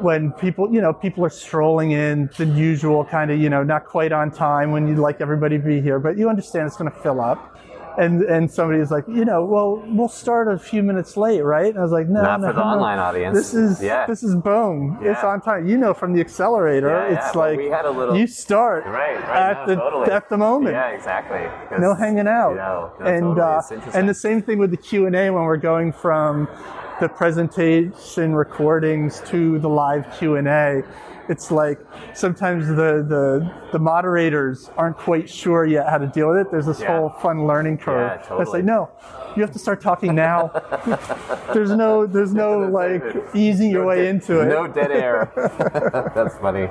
When 0.00 0.30
people, 0.30 0.72
you 0.72 0.80
know, 0.80 0.92
people 0.92 1.24
are 1.24 1.28
strolling 1.30 1.90
in 1.90 2.30
the 2.36 2.44
usual 2.44 3.04
kind 3.04 3.32
of, 3.32 3.40
you 3.40 3.50
know, 3.50 3.64
not 3.64 3.84
quite 3.84 4.12
on 4.12 4.30
time 4.30 4.70
when 4.70 4.86
you'd 4.86 4.98
like 4.98 5.20
everybody 5.20 5.58
to 5.58 5.64
be 5.64 5.80
here, 5.80 5.98
but 5.98 6.16
you 6.16 6.28
understand 6.28 6.68
it's 6.68 6.76
going 6.76 6.88
to 6.88 6.96
fill 7.00 7.20
up. 7.20 7.57
And 7.96 8.22
and 8.22 8.50
somebody 8.50 8.78
was 8.80 8.90
like, 8.90 9.04
you 9.08 9.24
know, 9.24 9.44
well, 9.44 9.82
we'll 9.86 10.08
start 10.08 10.46
a 10.52 10.58
few 10.58 10.82
minutes 10.82 11.16
late, 11.16 11.40
right? 11.42 11.66
And 11.70 11.78
I 11.78 11.82
was 11.82 11.92
like, 11.92 12.08
no, 12.08 12.22
Not 12.22 12.40
no, 12.40 12.48
for 12.48 12.52
the 12.52 12.60
no. 12.62 12.66
online 12.70 12.98
audience. 12.98 13.36
This 13.36 13.54
is 13.54 13.82
Yeah. 13.82 14.06
this 14.06 14.22
is 14.22 14.34
boom. 14.36 14.98
It's 15.02 15.24
on 15.24 15.40
time. 15.40 15.66
You 15.66 15.78
know, 15.78 15.94
from 15.94 16.12
the 16.12 16.20
accelerator, 16.20 16.88
Yeah, 16.88 17.08
yeah, 17.10 17.16
it's 17.18 17.32
but 17.32 17.38
like 17.38 17.58
we 17.58 17.66
had 17.66 17.84
a 17.86 17.90
little- 17.90 18.16
you 18.16 18.26
start 18.26 18.84
Right, 18.86 19.16
right. 19.16 19.50
at 19.50 19.66
no, 19.68 19.74
the 19.74 19.80
totally. 19.80 20.10
at 20.10 20.28
the 20.28 20.36
moment. 20.36 20.74
Yeah, 20.74 20.88
exactly. 20.88 21.40
No 21.78 21.94
hanging 21.94 22.28
out. 22.28 22.50
You 22.50 22.56
know, 22.56 22.92
no, 23.00 23.06
and 23.06 23.36
totally. 23.36 23.82
uh, 23.86 23.98
and 23.98 24.08
the 24.08 24.14
same 24.14 24.42
thing 24.42 24.58
with 24.58 24.70
the 24.70 24.76
Q 24.76 25.06
and 25.06 25.16
A 25.16 25.30
when 25.30 25.42
we're 25.44 25.56
going 25.56 25.92
from 25.92 26.48
the 27.00 27.08
presentation 27.08 28.34
recordings 28.34 29.20
to 29.26 29.58
the 29.58 29.68
live 29.68 30.04
Q 30.18 30.36
and 30.36 30.48
A. 30.48 30.82
It's 31.28 31.50
like 31.50 31.78
sometimes 32.14 32.66
the, 32.68 33.04
the 33.06 33.52
the 33.72 33.78
moderators 33.78 34.70
aren't 34.78 34.96
quite 34.96 35.28
sure 35.28 35.66
yet 35.66 35.88
how 35.88 35.98
to 35.98 36.06
deal 36.06 36.30
with 36.30 36.38
it. 36.46 36.50
There's 36.50 36.64
this 36.66 36.80
Yeah. 36.80 36.96
whole 36.96 37.10
fun 37.10 37.46
learning 37.46 37.78
curve. 37.78 38.00
Yeah, 38.12 38.18
It's 38.18 38.28
totally. 38.28 38.58
like 38.58 38.64
no, 38.64 38.90
you 39.36 39.42
have 39.42 39.52
to 39.52 39.58
start 39.58 39.80
talking 39.82 40.14
now. 40.14 40.50
there's 41.52 41.70
no 41.70 42.06
there's 42.06 42.32
no 42.32 42.60
like 42.80 43.02
easing 43.34 43.70
your 43.70 43.82
No 43.82 43.88
way 43.88 43.96
dead- 43.96 44.06
into 44.14 44.40
it. 44.40 44.46
No 44.46 44.66
dead 44.66 44.90
air. 44.90 45.30
That's 46.14 46.36
funny. 46.38 46.68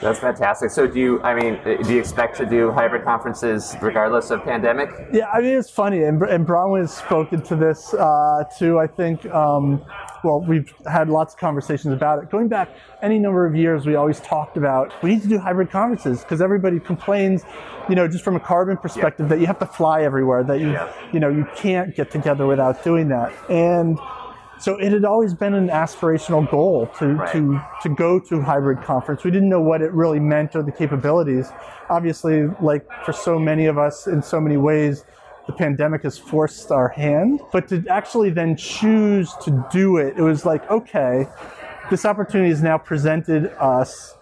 That's 0.00 0.20
fantastic. 0.20 0.70
So, 0.70 0.86
do 0.86 0.98
you? 0.98 1.22
I 1.22 1.34
mean, 1.34 1.60
do 1.64 1.92
you 1.92 1.98
expect 1.98 2.36
to 2.36 2.46
do 2.46 2.70
hybrid 2.70 3.04
conferences 3.04 3.76
regardless 3.80 4.30
of 4.30 4.44
pandemic? 4.44 4.90
Yeah, 5.12 5.28
I 5.30 5.40
mean 5.40 5.58
it's 5.58 5.70
funny, 5.70 6.04
and, 6.04 6.22
and 6.22 6.46
Bronwyn 6.46 6.82
has 6.82 6.96
spoken 6.96 7.42
to 7.42 7.56
this 7.56 7.94
uh, 7.94 8.44
too. 8.58 8.78
I 8.78 8.86
think. 8.86 9.26
Um, 9.26 9.84
well, 10.24 10.40
we've 10.40 10.72
had 10.90 11.08
lots 11.08 11.34
of 11.34 11.40
conversations 11.40 11.94
about 11.94 12.22
it. 12.22 12.30
Going 12.30 12.48
back 12.48 12.70
any 13.02 13.18
number 13.18 13.46
of 13.46 13.54
years, 13.54 13.86
we 13.86 13.94
always 13.94 14.18
talked 14.20 14.56
about 14.56 14.92
we 15.02 15.10
need 15.10 15.22
to 15.22 15.28
do 15.28 15.38
hybrid 15.38 15.70
conferences 15.70 16.22
because 16.22 16.40
everybody 16.40 16.80
complains, 16.80 17.44
you 17.88 17.94
know, 17.94 18.08
just 18.08 18.24
from 18.24 18.34
a 18.36 18.40
carbon 18.40 18.76
perspective, 18.76 19.28
that 19.28 19.38
you 19.40 19.46
have 19.46 19.58
to 19.60 19.66
fly 19.66 20.02
everywhere, 20.02 20.42
that 20.44 20.58
you, 20.60 20.72
Yeah. 20.72 20.92
you 21.12 21.20
know, 21.20 21.28
you 21.28 21.46
can't 21.54 21.94
get 21.94 22.10
together 22.10 22.46
without 22.46 22.82
doing 22.82 23.08
that, 23.08 23.32
and 23.48 23.98
so 24.58 24.76
it 24.78 24.92
had 24.92 25.04
always 25.04 25.34
been 25.34 25.54
an 25.54 25.68
aspirational 25.68 26.48
goal 26.50 26.86
to, 26.98 27.06
Right. 27.14 27.32
to 27.32 27.60
to 27.82 27.88
go 27.88 28.18
to 28.20 28.40
hybrid 28.42 28.82
conference. 28.82 29.24
We 29.24 29.30
didn't 29.30 29.48
know 29.48 29.60
what 29.60 29.82
it 29.82 29.92
really 29.92 30.20
meant 30.20 30.56
or 30.56 30.62
the 30.62 30.72
capabilities. 30.72 31.50
Obviously, 31.90 32.48
like 32.60 32.84
for 33.04 33.12
so 33.12 33.38
many 33.38 33.66
of 33.66 33.78
us 33.78 34.06
in 34.06 34.20
so 34.22 34.40
many 34.40 34.56
ways, 34.56 35.04
the 35.46 35.52
pandemic 35.52 36.02
has 36.02 36.18
forced 36.18 36.70
our 36.70 36.88
hand. 36.88 37.40
But 37.52 37.68
to 37.68 37.84
actually 37.88 38.30
then 38.30 38.56
choose 38.56 39.32
to 39.44 39.66
do 39.72 39.96
it, 39.96 40.14
it 40.18 40.22
was 40.22 40.44
like, 40.44 40.68
okay, 40.70 41.26
this 41.90 42.04
opportunity 42.04 42.50
is 42.50 42.62
now 42.62 42.76
presented 42.78 43.52
us 43.58 44.14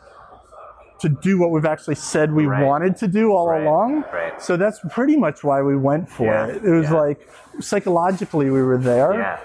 to 1.00 1.08
do 1.10 1.38
what 1.38 1.50
we've 1.50 1.66
actually 1.66 1.94
said 1.96 2.32
we 2.32 2.46
Right. 2.46 2.64
wanted 2.64 2.96
to 2.98 3.08
do 3.08 3.32
all 3.32 3.48
Right, 3.50 3.62
along. 3.66 4.04
right. 4.14 4.40
So 4.40 4.56
that's 4.56 4.80
pretty 4.90 5.16
much 5.16 5.44
why 5.44 5.60
we 5.62 5.76
went 5.76 6.08
for 6.08 6.24
Yeah, 6.26 6.46
it. 6.46 6.64
It 6.64 6.70
was 6.70 6.90
yeah. 6.90 7.00
like 7.00 7.28
psychologically 7.60 8.50
we 8.50 8.62
were 8.62 8.78
there. 8.78 9.12
Yeah. 9.14 9.36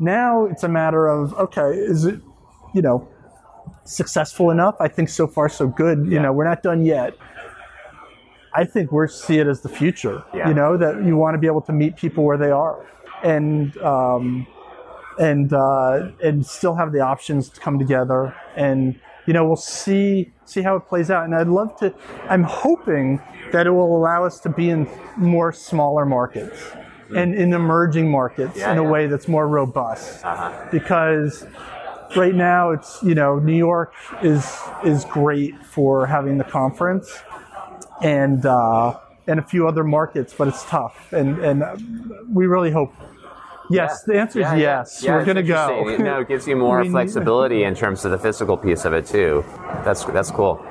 Now 0.00 0.44
it's 0.46 0.62
a 0.62 0.68
matter 0.68 1.06
of 1.08 1.34
okay, 1.34 1.70
is 1.76 2.04
it, 2.04 2.20
you 2.74 2.82
know, 2.82 3.08
successful 3.84 4.50
enough? 4.50 4.76
I 4.80 4.88
think 4.88 5.08
so 5.08 5.26
far 5.26 5.48
so 5.48 5.66
good. 5.66 6.06
You 6.06 6.12
Yeah. 6.12 6.22
know, 6.22 6.32
we're 6.32 6.44
not 6.48 6.62
done 6.62 6.84
yet. 6.84 7.14
I 8.54 8.64
think 8.64 8.92
we 8.92 9.06
see 9.08 9.38
it 9.38 9.46
as 9.46 9.60
the 9.60 9.68
future. 9.68 10.22
Yeah. 10.34 10.48
You 10.48 10.54
know 10.54 10.76
that 10.76 11.04
you 11.04 11.16
want 11.16 11.34
to 11.34 11.38
be 11.38 11.46
able 11.46 11.60
to 11.62 11.72
meet 11.72 11.96
people 11.96 12.24
where 12.24 12.38
they 12.38 12.50
are, 12.50 12.84
and 13.22 13.76
um, 13.78 14.46
and 15.18 15.52
uh, 15.52 16.08
and 16.22 16.44
still 16.46 16.74
have 16.74 16.92
the 16.92 17.00
options 17.00 17.48
to 17.50 17.60
come 17.60 17.78
together. 17.78 18.34
And 18.56 18.98
you 19.26 19.32
know, 19.34 19.46
we'll 19.46 19.56
see 19.56 20.32
see 20.44 20.62
how 20.62 20.76
it 20.76 20.88
plays 20.88 21.10
out. 21.10 21.24
And 21.24 21.34
I'd 21.34 21.48
love 21.48 21.76
to. 21.80 21.94
I'm 22.28 22.42
hoping 22.42 23.20
that 23.52 23.66
it 23.66 23.70
will 23.70 23.96
allow 23.96 24.24
us 24.24 24.40
to 24.40 24.48
be 24.48 24.70
in 24.70 24.88
more 25.16 25.52
smaller 25.52 26.04
markets 26.06 26.72
and 27.14 27.34
in 27.34 27.52
emerging 27.52 28.10
markets 28.10 28.56
Yeah, 28.56 28.72
in 28.72 28.78
a 28.78 28.82
yeah. 28.82 28.90
way 28.90 29.06
that's 29.06 29.28
more 29.28 29.46
robust 29.48 30.24
Uh-huh. 30.24 30.52
because 30.70 31.46
right 32.16 32.34
now 32.34 32.70
it's 32.72 33.02
you 33.02 33.14
know 33.14 33.38
New 33.38 33.56
York 33.56 33.92
is 34.22 34.44
is 34.84 35.04
great 35.04 35.54
for 35.64 36.06
having 36.06 36.38
the 36.38 36.44
conference 36.44 37.22
and 38.02 38.44
uh, 38.46 38.98
and 39.26 39.38
a 39.38 39.42
few 39.42 39.68
other 39.68 39.84
markets, 39.84 40.34
but 40.36 40.48
it's 40.48 40.64
tough 40.64 41.12
and 41.12 41.38
and 41.40 41.62
uh, 41.62 41.76
we 42.32 42.46
really 42.46 42.70
hope. 42.70 42.92
Yes, 43.70 44.04
Yeah. 44.06 44.12
the 44.14 44.20
answer 44.20 44.38
is 44.40 44.44
yeah. 44.46 44.54
yes. 44.54 45.02
Yeah, 45.02 45.12
We're 45.12 45.18
it's 45.20 45.26
gonna 45.26 45.42
go. 45.42 45.96
no, 45.98 46.20
it 46.20 46.28
gives 46.28 46.46
you 46.48 46.56
more 46.66 46.82
flexibility 46.86 47.64
in 47.64 47.74
terms 47.74 48.04
of 48.06 48.10
the 48.12 48.18
physical 48.18 48.56
piece 48.56 48.84
of 48.86 48.92
it 48.94 49.04
too. 49.06 49.44
That's 49.84 50.04
that's 50.06 50.30
cool. 50.30 50.64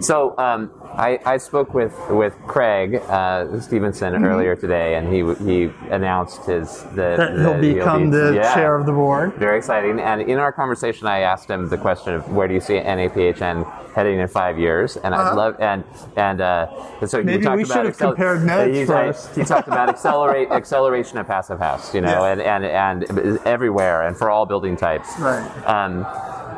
So 0.00 0.36
um, 0.38 0.70
I, 0.94 1.18
I 1.24 1.36
spoke 1.38 1.72
with 1.74 1.94
with 2.10 2.34
Craig 2.46 2.96
uh, 3.08 3.60
Stevenson 3.60 4.12
Mm-hmm. 4.14 4.24
earlier 4.24 4.56
today, 4.56 4.96
and 4.96 5.12
he 5.12 5.20
he 5.44 5.70
announced 5.90 6.44
his 6.46 6.82
the, 6.94 7.14
That 7.16 7.38
he'll 7.38 7.54
the- 7.60 7.74
become 7.74 8.10
be- 8.10 8.16
the 8.18 8.32
yeah. 8.36 8.54
chair 8.54 8.76
of 8.76 8.84
the 8.86 8.92
board. 8.92 9.34
Very 9.34 9.56
exciting. 9.58 10.00
And 10.00 10.20
in 10.22 10.38
our 10.38 10.52
conversation, 10.52 11.06
I 11.06 11.20
asked 11.20 11.48
him 11.50 11.68
the 11.68 11.78
question 11.78 12.14
of 12.14 12.30
where 12.32 12.46
do 12.48 12.54
you 12.54 12.60
see 12.60 12.74
NAPHN 12.74 13.92
heading 13.94 14.18
in 14.18 14.28
five 14.28 14.58
years? 14.58 14.96
And 14.96 15.14
I'd 15.14 15.20
Uh-huh. 15.20 15.36
love 15.36 15.56
and 15.60 15.84
and 16.16 16.40
uh, 16.40 17.06
so 17.06 17.22
Maybe 17.22 17.38
we 17.38 17.42
talked 17.44 17.56
we 17.56 17.62
about 17.64 17.74
should 17.74 17.86
have 17.86 17.98
compared 17.98 18.42
notes 18.54 18.76
he, 18.76 18.84
first. 18.84 19.34
he 19.34 19.44
talked 19.44 19.68
about 19.68 19.88
accelerate 19.88 20.50
acceleration 20.60 21.16
of 21.18 21.26
passive 21.26 21.58
house, 21.58 21.94
you 21.94 22.00
know, 22.00 22.24
Yeah. 22.24 22.32
and, 22.32 22.40
and 22.42 23.04
and 23.08 23.38
everywhere 23.46 24.02
and 24.06 24.16
for 24.16 24.28
all 24.30 24.46
building 24.46 24.76
types. 24.76 25.08
Right. 25.18 25.42
Um, 25.66 26.04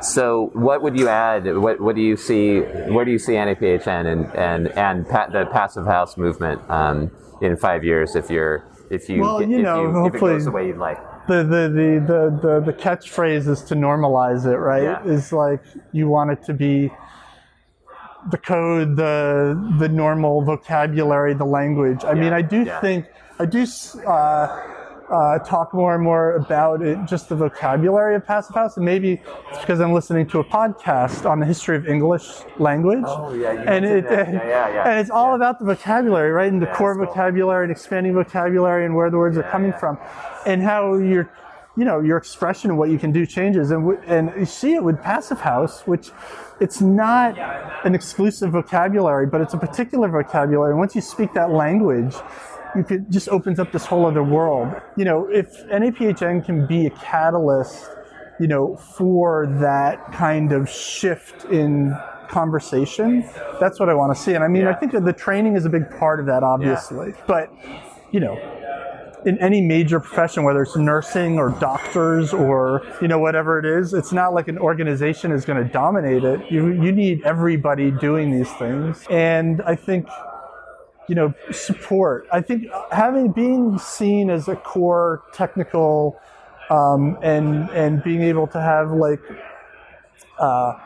so, 0.05 0.51
what 0.53 0.83
would 0.83 0.99
you 0.99 1.09
add? 1.09 1.57
What, 1.57 1.81
what 1.81 1.97
do 1.97 2.03
you 2.03 2.17
see? 2.17 2.61
Where 2.61 3.05
do 3.05 3.11
you 3.11 3.19
see 3.19 3.33
NAPHN 3.33 4.07
and 4.07 4.27
and 4.35 4.69
and 4.69 5.09
pa- 5.09 5.29
the 5.29 5.47
passive 5.47 5.87
house 5.87 6.17
movement 6.17 6.61
um, 6.71 7.11
in 7.41 7.57
five 7.57 7.85
years? 7.85 8.15
If 8.15 8.31
you're 8.31 8.65
if 8.91 9.09
you 9.09 9.21
Well, 9.23 9.43
you 9.43 9.59
if, 9.59 9.63
know, 9.65 9.83
you, 9.83 9.89
if 9.89 9.97
it 9.97 9.99
hopefully- 9.99 10.33
goes 10.35 10.45
the 10.45 10.51
way 10.51 10.67
you'd 10.69 10.79
like. 10.79 10.99
The, 11.27 11.37
the, 11.37 12.03
the, 12.05 12.39
the, 12.43 12.61
the, 12.67 12.73
catchphrase 12.75 13.49
is 13.49 13.63
to 13.63 13.75
normalize 13.75 14.45
it, 14.45 14.59
right? 14.59 14.83
Yeah. 14.83 15.05
Is 15.05 15.33
like 15.33 15.63
you 15.91 16.07
want 16.07 16.33
it 16.33 16.43
to 16.45 16.53
be 16.53 16.93
the 18.31 18.37
code, 18.37 18.97
the 18.97 19.77
the 19.79 19.89
normal 19.89 20.43
vocabulary, 20.43 21.33
the 21.33 21.47
language. 21.47 22.05
I 22.05 22.13
mean, 22.13 22.35
I 22.35 22.43
do 22.43 22.65
yeah. 22.65 22.79
think 22.81 23.07
I 23.39 23.47
do 23.47 23.65
uh, 24.07 24.74
uh, 25.15 25.39
talk 25.39 25.73
more 25.73 25.95
and 25.95 26.03
more 26.03 26.35
about 26.35 26.83
it, 26.83 26.99
just 27.07 27.29
the 27.29 27.37
vocabulary 27.37 28.17
of 28.17 28.27
passive 28.27 28.55
house, 28.55 28.77
and 28.77 28.85
maybe 28.85 29.23
it's 29.49 29.61
because 29.61 29.81
I'm 29.81 29.93
listening 29.93 30.27
to 30.29 30.41
a 30.41 30.45
podcast 30.45 31.29
on 31.29 31.39
the 31.39 31.47
history 31.47 31.77
of 31.77 31.87
English 31.87 32.25
language. 32.59 33.05
Oh, 33.07 33.33
yeah, 33.33 33.53
and 33.53 33.85
it. 33.85 34.05
Yeah, 34.05 34.33
yeah, 34.33 34.75
yeah. 34.75 34.89
and 34.89 34.99
it's 34.99 35.11
all 35.11 35.37
about 35.37 35.61
the 35.61 35.67
vocabulary, 35.67 36.33
right? 36.33 36.53
And 36.53 36.61
the 36.61 36.67
core 36.67 36.97
cool. 36.97 37.07
vocabulary 37.07 37.65
and 37.65 37.71
expanding 37.71 38.13
vocabulary 38.13 38.85
and 38.85 38.95
where 38.97 39.09
the 39.09 39.17
words 39.17 39.39
are 39.39 39.45
coming 39.45 39.73
from, 39.73 39.99
and 40.47 40.61
how 40.61 40.97
your 40.97 41.31
you 41.77 41.85
know 41.85 42.01
your 42.01 42.17
expression 42.17 42.71
of 42.73 42.77
what 42.77 42.91
you 42.91 42.99
can 42.99 43.13
do 43.13 43.27
changes 43.27 43.71
and 43.71 43.83
w- 43.83 44.01
and 44.07 44.33
you 44.39 44.47
see 44.47 44.75
it 44.75 44.83
with 44.83 45.01
passive 45.03 45.41
house 45.41 45.81
which 45.89 46.13
it's 46.61 46.81
not 46.81 47.37
an 47.85 47.97
exclusive 47.97 48.53
vocabulary 48.53 49.27
but 49.27 49.41
it's 49.41 49.55
a 49.55 49.59
particular 49.59 50.09
vocabulary 50.09 50.71
and 50.71 50.79
once 50.79 50.95
you 50.95 51.01
speak 51.01 51.33
that 51.35 51.51
language 51.51 52.15
you 52.77 52.85
could 52.85 53.11
just 53.11 53.29
opens 53.29 53.59
up 53.59 53.73
this 53.73 53.87
whole 53.87 54.07
other 54.07 54.23
world. 54.23 54.75
You 54.97 55.05
know 55.05 55.29
if 55.31 55.65
NAPHN 55.67 56.45
can 56.45 56.67
be 56.67 56.87
a 56.87 56.91
catalyst 56.91 57.91
you 58.41 58.49
know 58.49 58.77
for 58.77 59.47
that 59.61 60.13
kind 60.13 60.53
of 60.53 60.69
shift 60.69 61.45
in 61.47 61.97
conversation 62.29 63.23
that's 63.61 63.79
what 63.79 63.89
I 63.89 63.95
want 63.95 64.17
to 64.17 64.21
see. 64.21 64.35
And 64.35 64.43
I 64.43 64.49
mean 64.49 64.67
I 64.67 64.75
think 64.75 64.93
that 64.93 65.05
the 65.05 65.13
training 65.13 65.57
is 65.57 65.65
a 65.65 65.71
big 65.71 65.89
part 65.99 66.21
of 66.21 66.27
that 66.27 66.43
obviously. 66.43 67.15
But 67.27 67.51
you 68.11 68.21
know 68.21 68.37
in 69.25 69.39
any 69.39 69.61
major 69.61 70.01
profession, 70.01 70.45
whether 70.45 70.63
it's 70.63 70.77
nursing 70.77 71.39
or 71.39 71.51
doctors 71.59 72.33
or 72.33 72.83
you 73.01 73.09
know 73.09 73.19
whatever 73.19 73.59
it 73.59 73.65
is, 73.65 73.95
it's 73.95 74.13
not 74.13 74.35
like 74.35 74.49
an 74.49 74.59
organization 74.59 75.33
is 75.33 75.45
going 75.45 75.63
to 75.63 75.71
dominate 75.71 76.25
it. 76.25 76.41
You 76.51 76.73
you 76.73 76.93
need 76.93 77.25
everybody 77.25 77.91
doing 77.91 78.31
these 78.31 78.53
things, 78.55 79.05
and 79.11 79.63
I 79.63 79.75
think 79.75 80.09
you 81.09 81.15
know 81.15 81.35
support. 81.53 82.27
I 82.33 82.41
think 82.41 82.67
having 82.91 83.33
being 83.33 83.79
seen 83.79 84.31
as 84.31 84.49
a 84.49 84.57
core 84.57 85.23
technical 85.33 86.21
um, 86.71 87.19
and 87.23 87.69
and 87.71 88.03
being 88.03 88.23
able 88.23 88.47
to 88.49 88.61
have 88.61 88.91
like. 88.93 89.21
Uh, 90.39 90.79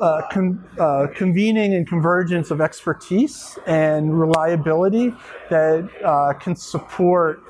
uh, 0.00 0.20
con- 0.30 0.62
uh, 0.78 1.06
convening 1.14 1.74
and 1.74 1.88
convergence 1.88 2.50
of 2.50 2.60
expertise 2.60 3.58
and 3.66 4.20
reliability 4.20 5.14
that 5.48 5.88
uh, 6.04 6.34
can 6.34 6.54
support, 6.54 7.42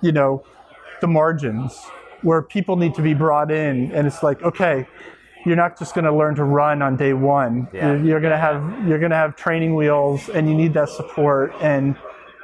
you 0.00 0.10
know, 0.10 0.44
the 1.00 1.06
margins 1.06 1.72
where 2.22 2.42
people 2.42 2.76
need 2.76 2.94
to 2.94 3.02
be 3.02 3.14
brought 3.14 3.50
in, 3.50 3.92
and 3.92 4.06
it's 4.06 4.22
like, 4.22 4.42
okay, 4.42 4.88
you're 5.44 5.56
not 5.56 5.78
just 5.78 5.94
going 5.94 6.04
to 6.04 6.12
learn 6.14 6.34
to 6.36 6.44
run 6.44 6.82
on 6.82 6.96
day 6.96 7.12
one. 7.12 7.68
Yeah. 7.72 7.92
You're, 7.92 8.04
you're 8.04 8.20
going 8.20 8.32
to 8.32 8.38
have 8.38 8.88
you're 8.88 8.98
going 8.98 9.10
to 9.10 9.16
have 9.16 9.36
training 9.36 9.74
wheels, 9.74 10.28
and 10.28 10.48
you 10.48 10.54
need 10.54 10.74
that 10.74 10.88
support, 10.88 11.52
and 11.60 11.96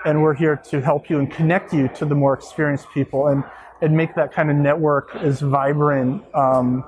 and 0.04 0.22
we're 0.22 0.34
here 0.34 0.56
to 0.70 0.80
help 0.80 1.10
you 1.10 1.18
and 1.18 1.30
connect 1.30 1.72
you 1.72 1.88
to 1.88 2.04
the 2.04 2.14
more 2.14 2.34
experienced 2.34 2.86
people, 2.92 3.28
and 3.28 3.44
and 3.82 3.96
make 3.96 4.14
that 4.14 4.32
kind 4.32 4.50
of 4.50 4.56
network 4.56 5.14
as 5.16 5.40
vibrant. 5.40 6.22
Um, 6.34 6.84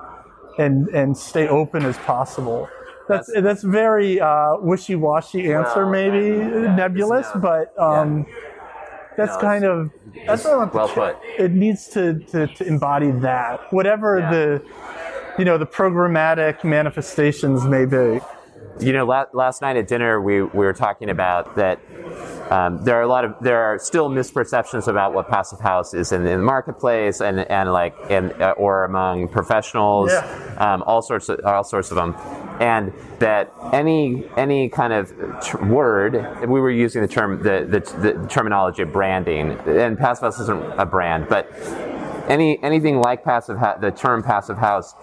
and 0.59 0.87
and 0.89 1.17
stay 1.17 1.47
open 1.47 1.83
as 1.83 1.97
possible. 1.97 2.69
That's 3.09 3.27
that's 3.41 3.63
very 3.63 4.21
uh, 4.21 4.57
wishy-washy 4.59 5.51
answer, 5.51 5.81
Well, 5.85 5.89
maybe 5.89 6.27
yeah, 6.37 6.75
nebulous, 6.75 7.25
but 7.41 7.73
um, 7.79 8.27
that's 9.17 9.33
No, 9.33 9.41
kind 9.41 9.65
of 9.65 9.89
that's 10.27 10.43
what 10.43 10.53
I 10.53 10.57
want 10.57 10.73
well 10.75 10.87
to- 10.89 10.93
put. 10.93 11.17
It 11.39 11.53
needs 11.53 11.87
to, 11.89 12.19
to, 12.19 12.45
to 12.45 12.67
embody 12.67 13.09
that, 13.11 13.73
whatever 13.73 14.19
Yeah. 14.19 14.31
the 14.31 14.61
you 15.37 15.45
know 15.45 15.57
the 15.57 15.65
programmatic 15.65 16.63
manifestations 16.63 17.65
may 17.65 17.85
be. 17.85 18.19
You 18.79 18.91
know, 18.91 19.05
la- 19.05 19.25
last 19.33 19.61
night 19.61 19.75
at 19.77 19.87
dinner, 19.87 20.19
we, 20.19 20.41
we 20.41 20.65
were 20.65 20.73
talking 20.73 21.09
about 21.09 21.55
that 21.57 21.79
um, 22.49 22.83
there 22.83 22.95
are 22.97 23.01
a 23.03 23.07
lot 23.07 23.23
of 23.23 23.35
there 23.39 23.59
are 23.59 23.77
still 23.77 24.09
misperceptions 24.09 24.87
about 24.87 25.13
what 25.13 25.29
passive 25.29 25.59
house 25.59 25.93
is 25.93 26.11
in, 26.11 26.25
in 26.25 26.39
the 26.39 26.43
marketplace 26.45 27.21
and 27.21 27.39
and 27.51 27.71
like 27.71 27.95
and 28.09 28.31
uh, 28.41 28.51
or 28.57 28.85
among 28.85 29.27
professionals, 29.27 30.11
Yeah. 30.11 30.55
um, 30.73 30.83
all 30.83 31.01
sorts 31.01 31.29
of 31.29 31.39
all 31.45 31.63
sorts 31.63 31.91
of 31.91 31.95
them, 31.97 32.15
and 32.59 32.93
that 33.19 33.51
any 33.73 34.27
any 34.37 34.69
kind 34.69 34.91
of 34.93 35.11
word 35.69 36.13
we 36.41 36.59
were 36.59 36.71
using 36.71 37.01
the 37.01 37.07
term 37.07 37.43
the, 37.43 37.65
the 37.69 37.79
the 37.99 38.27
terminology 38.27 38.81
of 38.81 38.91
branding 38.91 39.51
and 39.67 39.97
passive 39.97 40.23
house 40.23 40.39
isn't 40.39 40.63
a 40.79 40.85
brand, 40.85 41.27
but 41.29 41.51
any 42.27 42.61
anything 42.63 42.99
like 42.99 43.23
passive 43.23 43.57
ha- 43.57 43.77
the 43.77 43.91
term 43.91 44.23
passive 44.23 44.57
house 44.57 44.95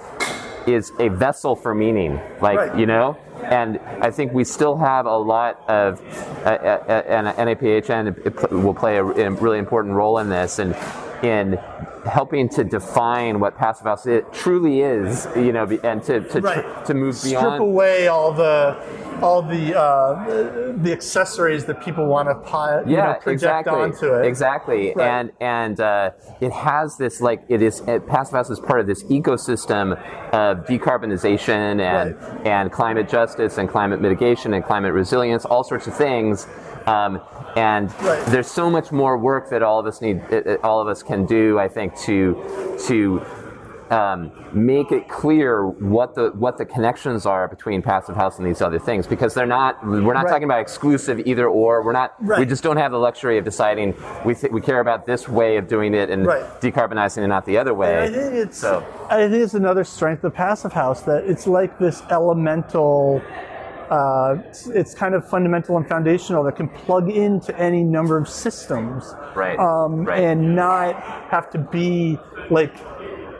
is 0.66 0.92
a 0.98 1.08
vessel 1.08 1.56
for 1.56 1.74
meaning 1.74 2.20
like 2.40 2.58
Right. 2.58 2.78
you 2.78 2.86
know 2.86 3.16
and 3.44 3.78
i 4.02 4.10
think 4.10 4.32
we 4.32 4.44
still 4.44 4.76
have 4.76 5.06
a 5.06 5.16
lot 5.16 5.62
of 5.68 6.00
uh, 6.44 6.48
uh, 6.48 7.02
and 7.08 7.26
naphn 7.26 8.62
will 8.62 8.74
play 8.74 8.96
a, 8.98 9.04
a 9.04 9.30
really 9.30 9.58
important 9.58 9.94
role 9.94 10.18
in 10.18 10.28
this 10.28 10.58
and 10.58 10.76
in 11.22 11.58
helping 12.06 12.48
to 12.48 12.64
define 12.64 13.40
what 13.40 13.56
passive 13.56 13.84
house 13.86 14.06
it 14.06 14.30
truly 14.32 14.80
is 14.80 15.26
you 15.36 15.52
know 15.52 15.64
and 15.82 16.02
to 16.04 16.20
to, 16.28 16.40
Right. 16.40 16.84
to 16.86 16.94
move 16.94 17.14
Strip 17.16 17.60
away 17.60 18.08
all 18.08 18.32
the 18.32 18.76
all 19.22 19.42
the 19.42 19.78
uh, 19.78 20.72
the 20.76 20.92
accessories 20.92 21.64
that 21.66 21.82
people 21.82 22.06
want 22.06 22.28
to 22.28 22.34
pi- 22.34 22.82
you 22.84 22.96
know, 22.96 23.02
project 23.20 23.26
exactly. 23.28 23.72
onto 23.72 24.14
it. 24.14 24.24
Exactly, 24.26 24.92
Right. 24.94 25.08
and 25.08 25.32
and 25.40 25.80
uh, 25.80 26.10
it 26.40 26.52
has 26.52 26.96
this 26.96 27.20
like 27.20 27.42
it 27.48 27.62
is 27.62 27.80
it, 27.86 28.06
passive 28.06 28.34
house 28.34 28.50
is 28.50 28.60
part 28.60 28.80
of 28.80 28.86
this 28.86 29.02
ecosystem 29.04 29.92
of 30.32 30.64
decarbonization 30.66 31.80
and 31.80 32.16
Right. 32.20 32.46
and 32.46 32.72
climate 32.72 33.08
justice 33.08 33.58
and 33.58 33.68
climate 33.68 34.00
mitigation 34.00 34.54
and 34.54 34.64
climate 34.64 34.92
resilience, 34.92 35.44
all 35.44 35.64
sorts 35.64 35.86
of 35.86 35.94
things. 35.94 36.46
Um, 36.86 37.20
and 37.56 37.92
Right. 38.02 38.24
there's 38.26 38.46
so 38.50 38.70
much 38.70 38.90
more 38.92 39.18
work 39.18 39.50
that 39.50 39.62
all 39.62 39.78
of 39.78 39.86
us 39.86 40.00
need, 40.00 40.22
all 40.62 40.80
of 40.80 40.88
us 40.88 41.02
can 41.02 41.26
do. 41.26 41.58
I 41.58 41.68
think 41.68 41.96
to 42.00 42.36
to 42.88 43.22
um, 43.90 44.30
make 44.52 44.92
it 44.92 45.08
clear 45.08 45.66
what 45.66 46.14
the 46.14 46.30
what 46.30 46.58
the 46.58 46.64
connections 46.64 47.26
are 47.26 47.48
between 47.48 47.82
passive 47.82 48.14
house 48.14 48.38
and 48.38 48.46
these 48.46 48.62
other 48.62 48.78
things 48.78 49.06
because 49.06 49.34
they're 49.34 49.46
not 49.46 49.84
we're 49.84 50.00
not 50.14 50.24
Right. 50.24 50.28
talking 50.30 50.44
about 50.44 50.60
exclusive 50.60 51.20
either 51.26 51.48
or 51.48 51.82
we're 51.84 51.92
not 51.92 52.14
we 52.38 52.46
just 52.46 52.62
don't 52.62 52.76
have 52.76 52.92
the 52.92 52.98
luxury 52.98 53.36
of 53.36 53.44
deciding 53.44 53.94
we 54.24 54.34
th- 54.34 54.52
we 54.52 54.60
care 54.60 54.78
about 54.80 55.06
this 55.06 55.28
way 55.28 55.56
of 55.56 55.66
doing 55.66 55.94
it 55.94 56.08
and 56.08 56.24
Right. 56.26 56.44
decarbonizing 56.60 57.18
and 57.18 57.28
not 57.28 57.44
the 57.46 57.58
other 57.58 57.74
way 57.74 58.04
I 58.04 58.08
think 58.08 58.34
it's 58.34 58.58
so 58.58 58.84
I 59.10 59.28
think 59.28 59.42
it's 59.42 59.54
another 59.54 59.82
strength 59.82 60.22
of 60.22 60.34
Passive 60.34 60.72
House 60.72 61.02
that 61.02 61.24
it's 61.24 61.48
like 61.48 61.78
this 61.80 62.02
elemental. 62.10 63.20
Uh, 63.90 64.36
it's, 64.46 64.68
it's 64.68 64.94
kind 64.94 65.16
of 65.16 65.28
fundamental 65.28 65.76
and 65.76 65.88
foundational 65.88 66.44
that 66.44 66.54
can 66.54 66.68
plug 66.68 67.10
into 67.10 67.52
any 67.58 67.82
number 67.82 68.16
of 68.16 68.28
systems, 68.28 69.12
Right, 69.34 69.58
Um, 69.58 70.04
right. 70.04 70.22
and 70.22 70.54
not 70.54 70.94
have 70.94 71.50
to 71.50 71.58
be 71.58 72.16
like, 72.50 72.72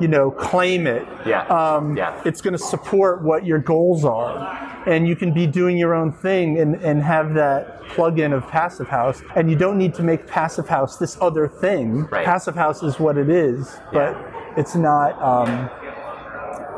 you 0.01 0.09
know, 0.09 0.31
claim 0.31 0.87
it. 0.87 1.07
Yeah, 1.27 1.43
Um, 1.47 1.97
yeah. 1.97 2.21
It's 2.25 2.41
going 2.41 2.53
to 2.53 2.59
support 2.59 3.23
what 3.23 3.45
your 3.45 3.59
goals 3.59 4.05
are, 4.05 4.83
and 4.87 5.07
you 5.07 5.15
can 5.15 5.33
be 5.33 5.47
doing 5.47 5.77
your 5.77 5.95
own 5.95 6.11
thing 6.13 6.59
and, 6.59 6.77
and 6.77 7.03
have 7.03 7.35
that 7.35 7.83
plug-in 7.89 8.33
of 8.33 8.47
Passive 8.49 8.89
House, 8.89 9.23
and 9.37 9.51
you 9.51 9.57
don't 9.57 9.77
need 9.77 9.95
to 9.95 10.03
make 10.03 10.27
Passive 10.27 10.69
House 10.69 10.97
this 10.97 11.19
other 11.21 11.47
thing. 11.49 12.07
Right. 12.07 12.25
Passive 12.25 12.55
House 12.55 12.83
is 12.83 12.99
what 12.99 13.19
it 13.19 13.29
is, 13.29 13.77
but 13.93 14.17
it's 14.57 14.75
not. 14.75 15.21
Um, 15.21 15.71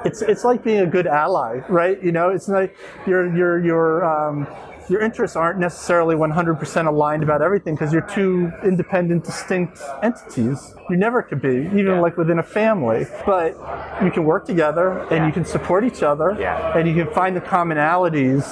it's 0.05 0.21
it's 0.23 0.43
like 0.45 0.65
being 0.65 0.81
a 0.81 0.87
good 0.87 1.07
ally, 1.07 1.61
right? 1.69 2.03
You 2.03 2.11
know, 2.13 2.31
it's 2.31 2.49
like 2.49 2.77
your 3.07 3.35
your 3.37 3.65
your 3.65 4.05
um, 4.05 4.47
your 4.89 5.01
interests 5.01 5.37
aren't 5.37 5.59
necessarily 5.59 6.15
100% 6.15 6.87
aligned 6.87 7.23
about 7.23 7.43
everything 7.43 7.75
because 7.75 7.93
you're 7.93 8.03
two 8.03 8.51
independent, 8.65 9.25
distinct 9.25 9.81
entities. 10.03 10.75
You 10.91 10.97
never 10.97 11.23
could 11.23 11.41
be, 11.41 11.67
even 11.67 11.87
Yeah. 11.87 12.01
like 12.01 12.17
within 12.17 12.39
a 12.39 12.43
family. 12.43 13.07
But 13.25 13.55
you 14.03 14.11
can 14.11 14.25
work 14.25 14.45
together 14.45 14.99
and 15.11 15.11
Yeah. 15.11 15.27
you 15.27 15.33
can 15.33 15.45
support 15.45 15.85
each 15.85 16.03
other, 16.03 16.37
Yeah. 16.39 16.77
and 16.77 16.89
you 16.89 16.95
can 16.95 17.13
find 17.15 17.37
the 17.37 17.41
commonalities. 17.41 18.45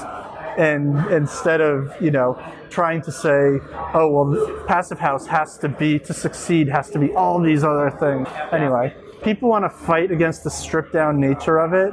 And 0.56 0.98
instead 1.10 1.60
of 1.60 1.94
you 2.00 2.10
know 2.10 2.36
trying 2.70 3.02
to 3.02 3.12
say, 3.12 3.60
oh 3.94 4.08
well, 4.10 4.64
passive 4.66 4.98
house 4.98 5.26
has 5.26 5.56
to 5.58 5.68
be 5.68 5.98
to 6.00 6.12
succeed 6.12 6.68
has 6.68 6.90
to 6.90 6.98
be 6.98 7.14
all 7.14 7.40
these 7.40 7.64
other 7.64 7.90
things. 7.90 8.28
Anyway, 8.52 8.94
people 9.22 9.48
want 9.48 9.64
to 9.64 9.70
fight 9.70 10.10
against 10.10 10.44
the 10.44 10.50
stripped 10.50 10.92
down 10.92 11.20
nature 11.20 11.58
of 11.58 11.72
it 11.74 11.92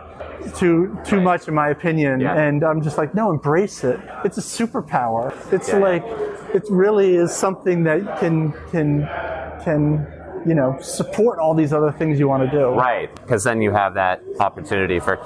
too 0.56 0.98
too 1.04 1.20
much 1.20 1.48
in 1.48 1.54
my 1.54 1.70
opinion 1.70 2.20
Yeah. 2.20 2.36
and 2.36 2.64
i'm 2.64 2.82
just 2.82 2.98
like 2.98 3.14
no 3.16 3.32
embrace 3.32 3.84
it 3.84 4.00
it's 4.24 4.38
a 4.38 4.42
superpower 4.42 5.34
it's 5.52 5.70
Yeah. 5.70 5.78
like 5.78 6.04
it 6.54 6.64
really 6.70 7.16
is 7.16 7.32
something 7.34 7.84
that 7.84 8.20
can 8.20 8.54
can 8.72 9.08
can 9.64 10.08
you 10.46 10.54
know 10.56 10.78
support 10.82 11.40
all 11.40 11.54
these 11.54 11.74
other 11.74 11.92
things 11.92 12.20
you 12.20 12.28
want 12.28 12.50
to 12.50 12.58
do. 12.58 12.68
Right 12.70 13.14
because 13.16 13.44
then 13.44 13.62
you 13.62 13.72
have 13.72 13.94
that 13.96 14.22
opportunity 14.40 15.00
for 15.00 15.18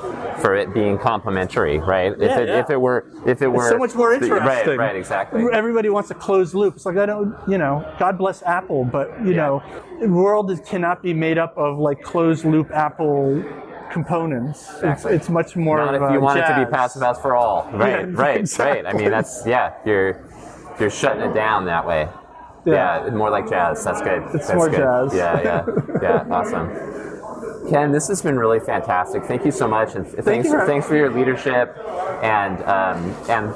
for 0.41 0.55
it 0.55 0.73
being 0.73 0.97
complementary 0.97 1.79
right? 1.79 2.13
If 2.13 2.19
Yeah, 2.19 2.39
it 2.39 2.47
yeah. 2.49 2.59
if 2.59 2.69
it 2.69 2.77
were 2.79 3.05
if 3.25 3.41
it 3.41 3.47
were 3.47 3.63
it's 3.63 3.69
so 3.71 3.77
much 3.77 3.95
more 3.95 4.13
interesting 4.13 4.77
right 4.77 4.77
right 4.77 4.95
exactly. 4.95 5.43
Everybody 5.51 5.89
wants 5.89 6.11
a 6.11 6.15
closed 6.15 6.53
loop. 6.53 6.75
It's 6.75 6.85
like 6.85 6.97
i 6.97 7.05
don't 7.05 7.35
you 7.47 7.57
know 7.57 7.85
god 7.99 8.17
bless 8.17 8.41
apple 8.43 8.85
but 8.85 9.09
you 9.23 9.31
Yeah. 9.31 9.37
know 9.47 9.63
the 9.99 10.07
world 10.09 10.51
cannot 10.65 11.01
be 11.03 11.13
made 11.13 11.37
up 11.37 11.57
of 11.57 11.77
like 11.77 12.01
closed 12.01 12.45
loop 12.45 12.71
apple 12.71 13.43
components. 13.91 14.69
It's, 14.81 15.05
it's 15.05 15.29
much 15.29 15.55
more 15.57 15.77
not 15.77 15.95
of 15.95 16.01
if 16.01 16.11
you 16.13 16.21
want 16.21 16.39
it 16.39 16.47
to 16.47 16.65
be 16.65 16.71
passive 16.71 17.01
house 17.01 17.21
for 17.21 17.35
all. 17.35 17.69
Right 17.73 18.07
Yeah, 18.07 18.13
right 18.13 18.59
right 18.59 18.85
i 18.85 18.93
mean 18.93 19.11
that's 19.11 19.45
yeah 19.45 19.73
you're 19.85 20.23
you're 20.79 20.89
shutting 20.89 21.21
it 21.29 21.33
down 21.33 21.65
that 21.65 21.85
way 21.85 22.07
Yeah. 22.65 23.05
yeah, 23.05 23.09
more 23.11 23.29
like 23.31 23.49
jazz 23.49 23.83
that's 23.83 24.01
good 24.01 24.21
It's 24.33 24.47
That's 24.47 24.53
more 24.53 24.69
good. 24.69 24.77
jazz. 24.77 25.13
yeah 25.15 25.41
yeah 25.41 25.65
yeah 26.01 26.25
awesome 26.29 26.69
ken 27.69 27.91
this 27.91 28.07
has 28.07 28.21
been 28.21 28.37
really 28.37 28.59
fantastic 28.59 29.23
thank 29.25 29.45
you 29.45 29.51
so 29.51 29.67
much 29.67 29.95
and 29.95 30.05
th- 30.05 30.23
thanks 30.23 30.47
you 30.47 30.53
for- 30.59 30.65
thanks 30.65 30.85
for 30.87 30.95
your 30.95 31.09
leadership 31.09 31.75
and 32.21 32.61
um, 32.63 33.15
and 33.29 33.53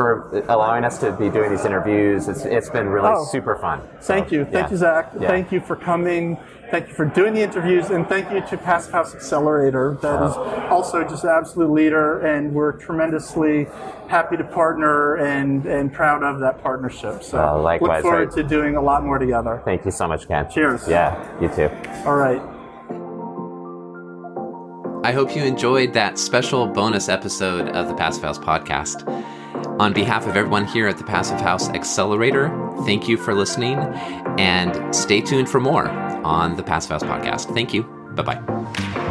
for 0.00 0.44
allowing 0.48 0.84
us 0.84 0.98
to 0.98 1.12
be 1.12 1.28
doing 1.28 1.50
these 1.50 1.64
interviews 1.64 2.28
it's 2.28 2.44
it's 2.44 2.70
been 2.70 2.88
really 2.88 3.10
Oh. 3.12 3.24
super 3.24 3.56
fun 3.56 3.78
So, 4.00 4.14
Thank 4.14 4.32
you. 4.32 4.44
Thank 4.44 4.54
yeah. 4.66 4.70
you, 4.70 4.76
Zach. 4.76 5.04
Yeah. 5.20 5.28
Thank 5.28 5.52
you 5.52 5.60
for 5.60 5.76
coming. 5.76 6.38
Thank 6.70 6.88
you 6.88 6.94
for 6.94 7.04
doing 7.04 7.34
the 7.34 7.40
interviews. 7.42 7.90
And 7.90 8.06
thank 8.08 8.30
you 8.30 8.40
to 8.50 8.56
Passive 8.56 8.92
House 8.92 9.12
Accelerator. 9.14 9.98
That 10.02 10.22
is 10.28 10.34
also 10.70 11.02
just 11.02 11.24
an 11.24 11.30
absolute 11.30 11.70
leader. 11.70 12.20
And 12.20 12.54
we're 12.54 12.72
tremendously 12.72 13.66
happy 14.08 14.36
to 14.36 14.44
partner 14.44 15.16
and, 15.16 15.66
and 15.66 15.92
proud 15.92 16.22
of 16.22 16.38
that 16.40 16.62
partnership. 16.62 17.22
So 17.24 17.38
Uh, 17.38 17.58
likewise, 17.60 18.04
look 18.04 18.12
forward 18.12 18.28
right. 18.28 18.36
to 18.36 18.42
doing 18.56 18.76
a 18.76 18.82
lot 18.90 19.04
more 19.04 19.18
together. 19.18 19.60
thank 19.64 19.84
you 19.84 19.90
so 19.90 20.06
much 20.06 20.22
ken 20.28 20.48
Cheers. 20.54 20.86
yeah 20.88 21.10
you 21.42 21.48
too 21.48 21.68
All 22.06 22.16
right. 22.16 22.42
I 25.02 25.12
hope 25.12 25.34
you 25.34 25.42
enjoyed 25.42 25.92
that 25.94 26.18
special 26.18 26.66
bonus 26.66 27.08
episode 27.08 27.68
of 27.70 27.88
the 27.88 27.94
Passive 27.94 28.22
House 28.22 28.38
podcast. 28.38 28.98
On 29.80 29.92
behalf 29.92 30.26
of 30.26 30.36
everyone 30.36 30.66
here 30.66 30.86
at 30.88 30.98
the 30.98 31.04
Passive 31.04 31.40
House 31.40 31.68
Accelerator, 31.70 32.48
thank 32.84 33.08
you 33.08 33.16
for 33.16 33.34
listening. 33.34 33.78
and 34.38 34.94
stay 34.94 35.20
tuned 35.20 35.48
for 35.50 35.60
more 35.60 35.88
on 36.24 36.56
the 36.56 36.62
Passive 36.62 36.90
House 36.90 37.02
podcast. 37.02 37.52
Thank 37.54 37.74
you. 37.74 37.82
Bye 38.14 38.22
bye. 38.22 39.06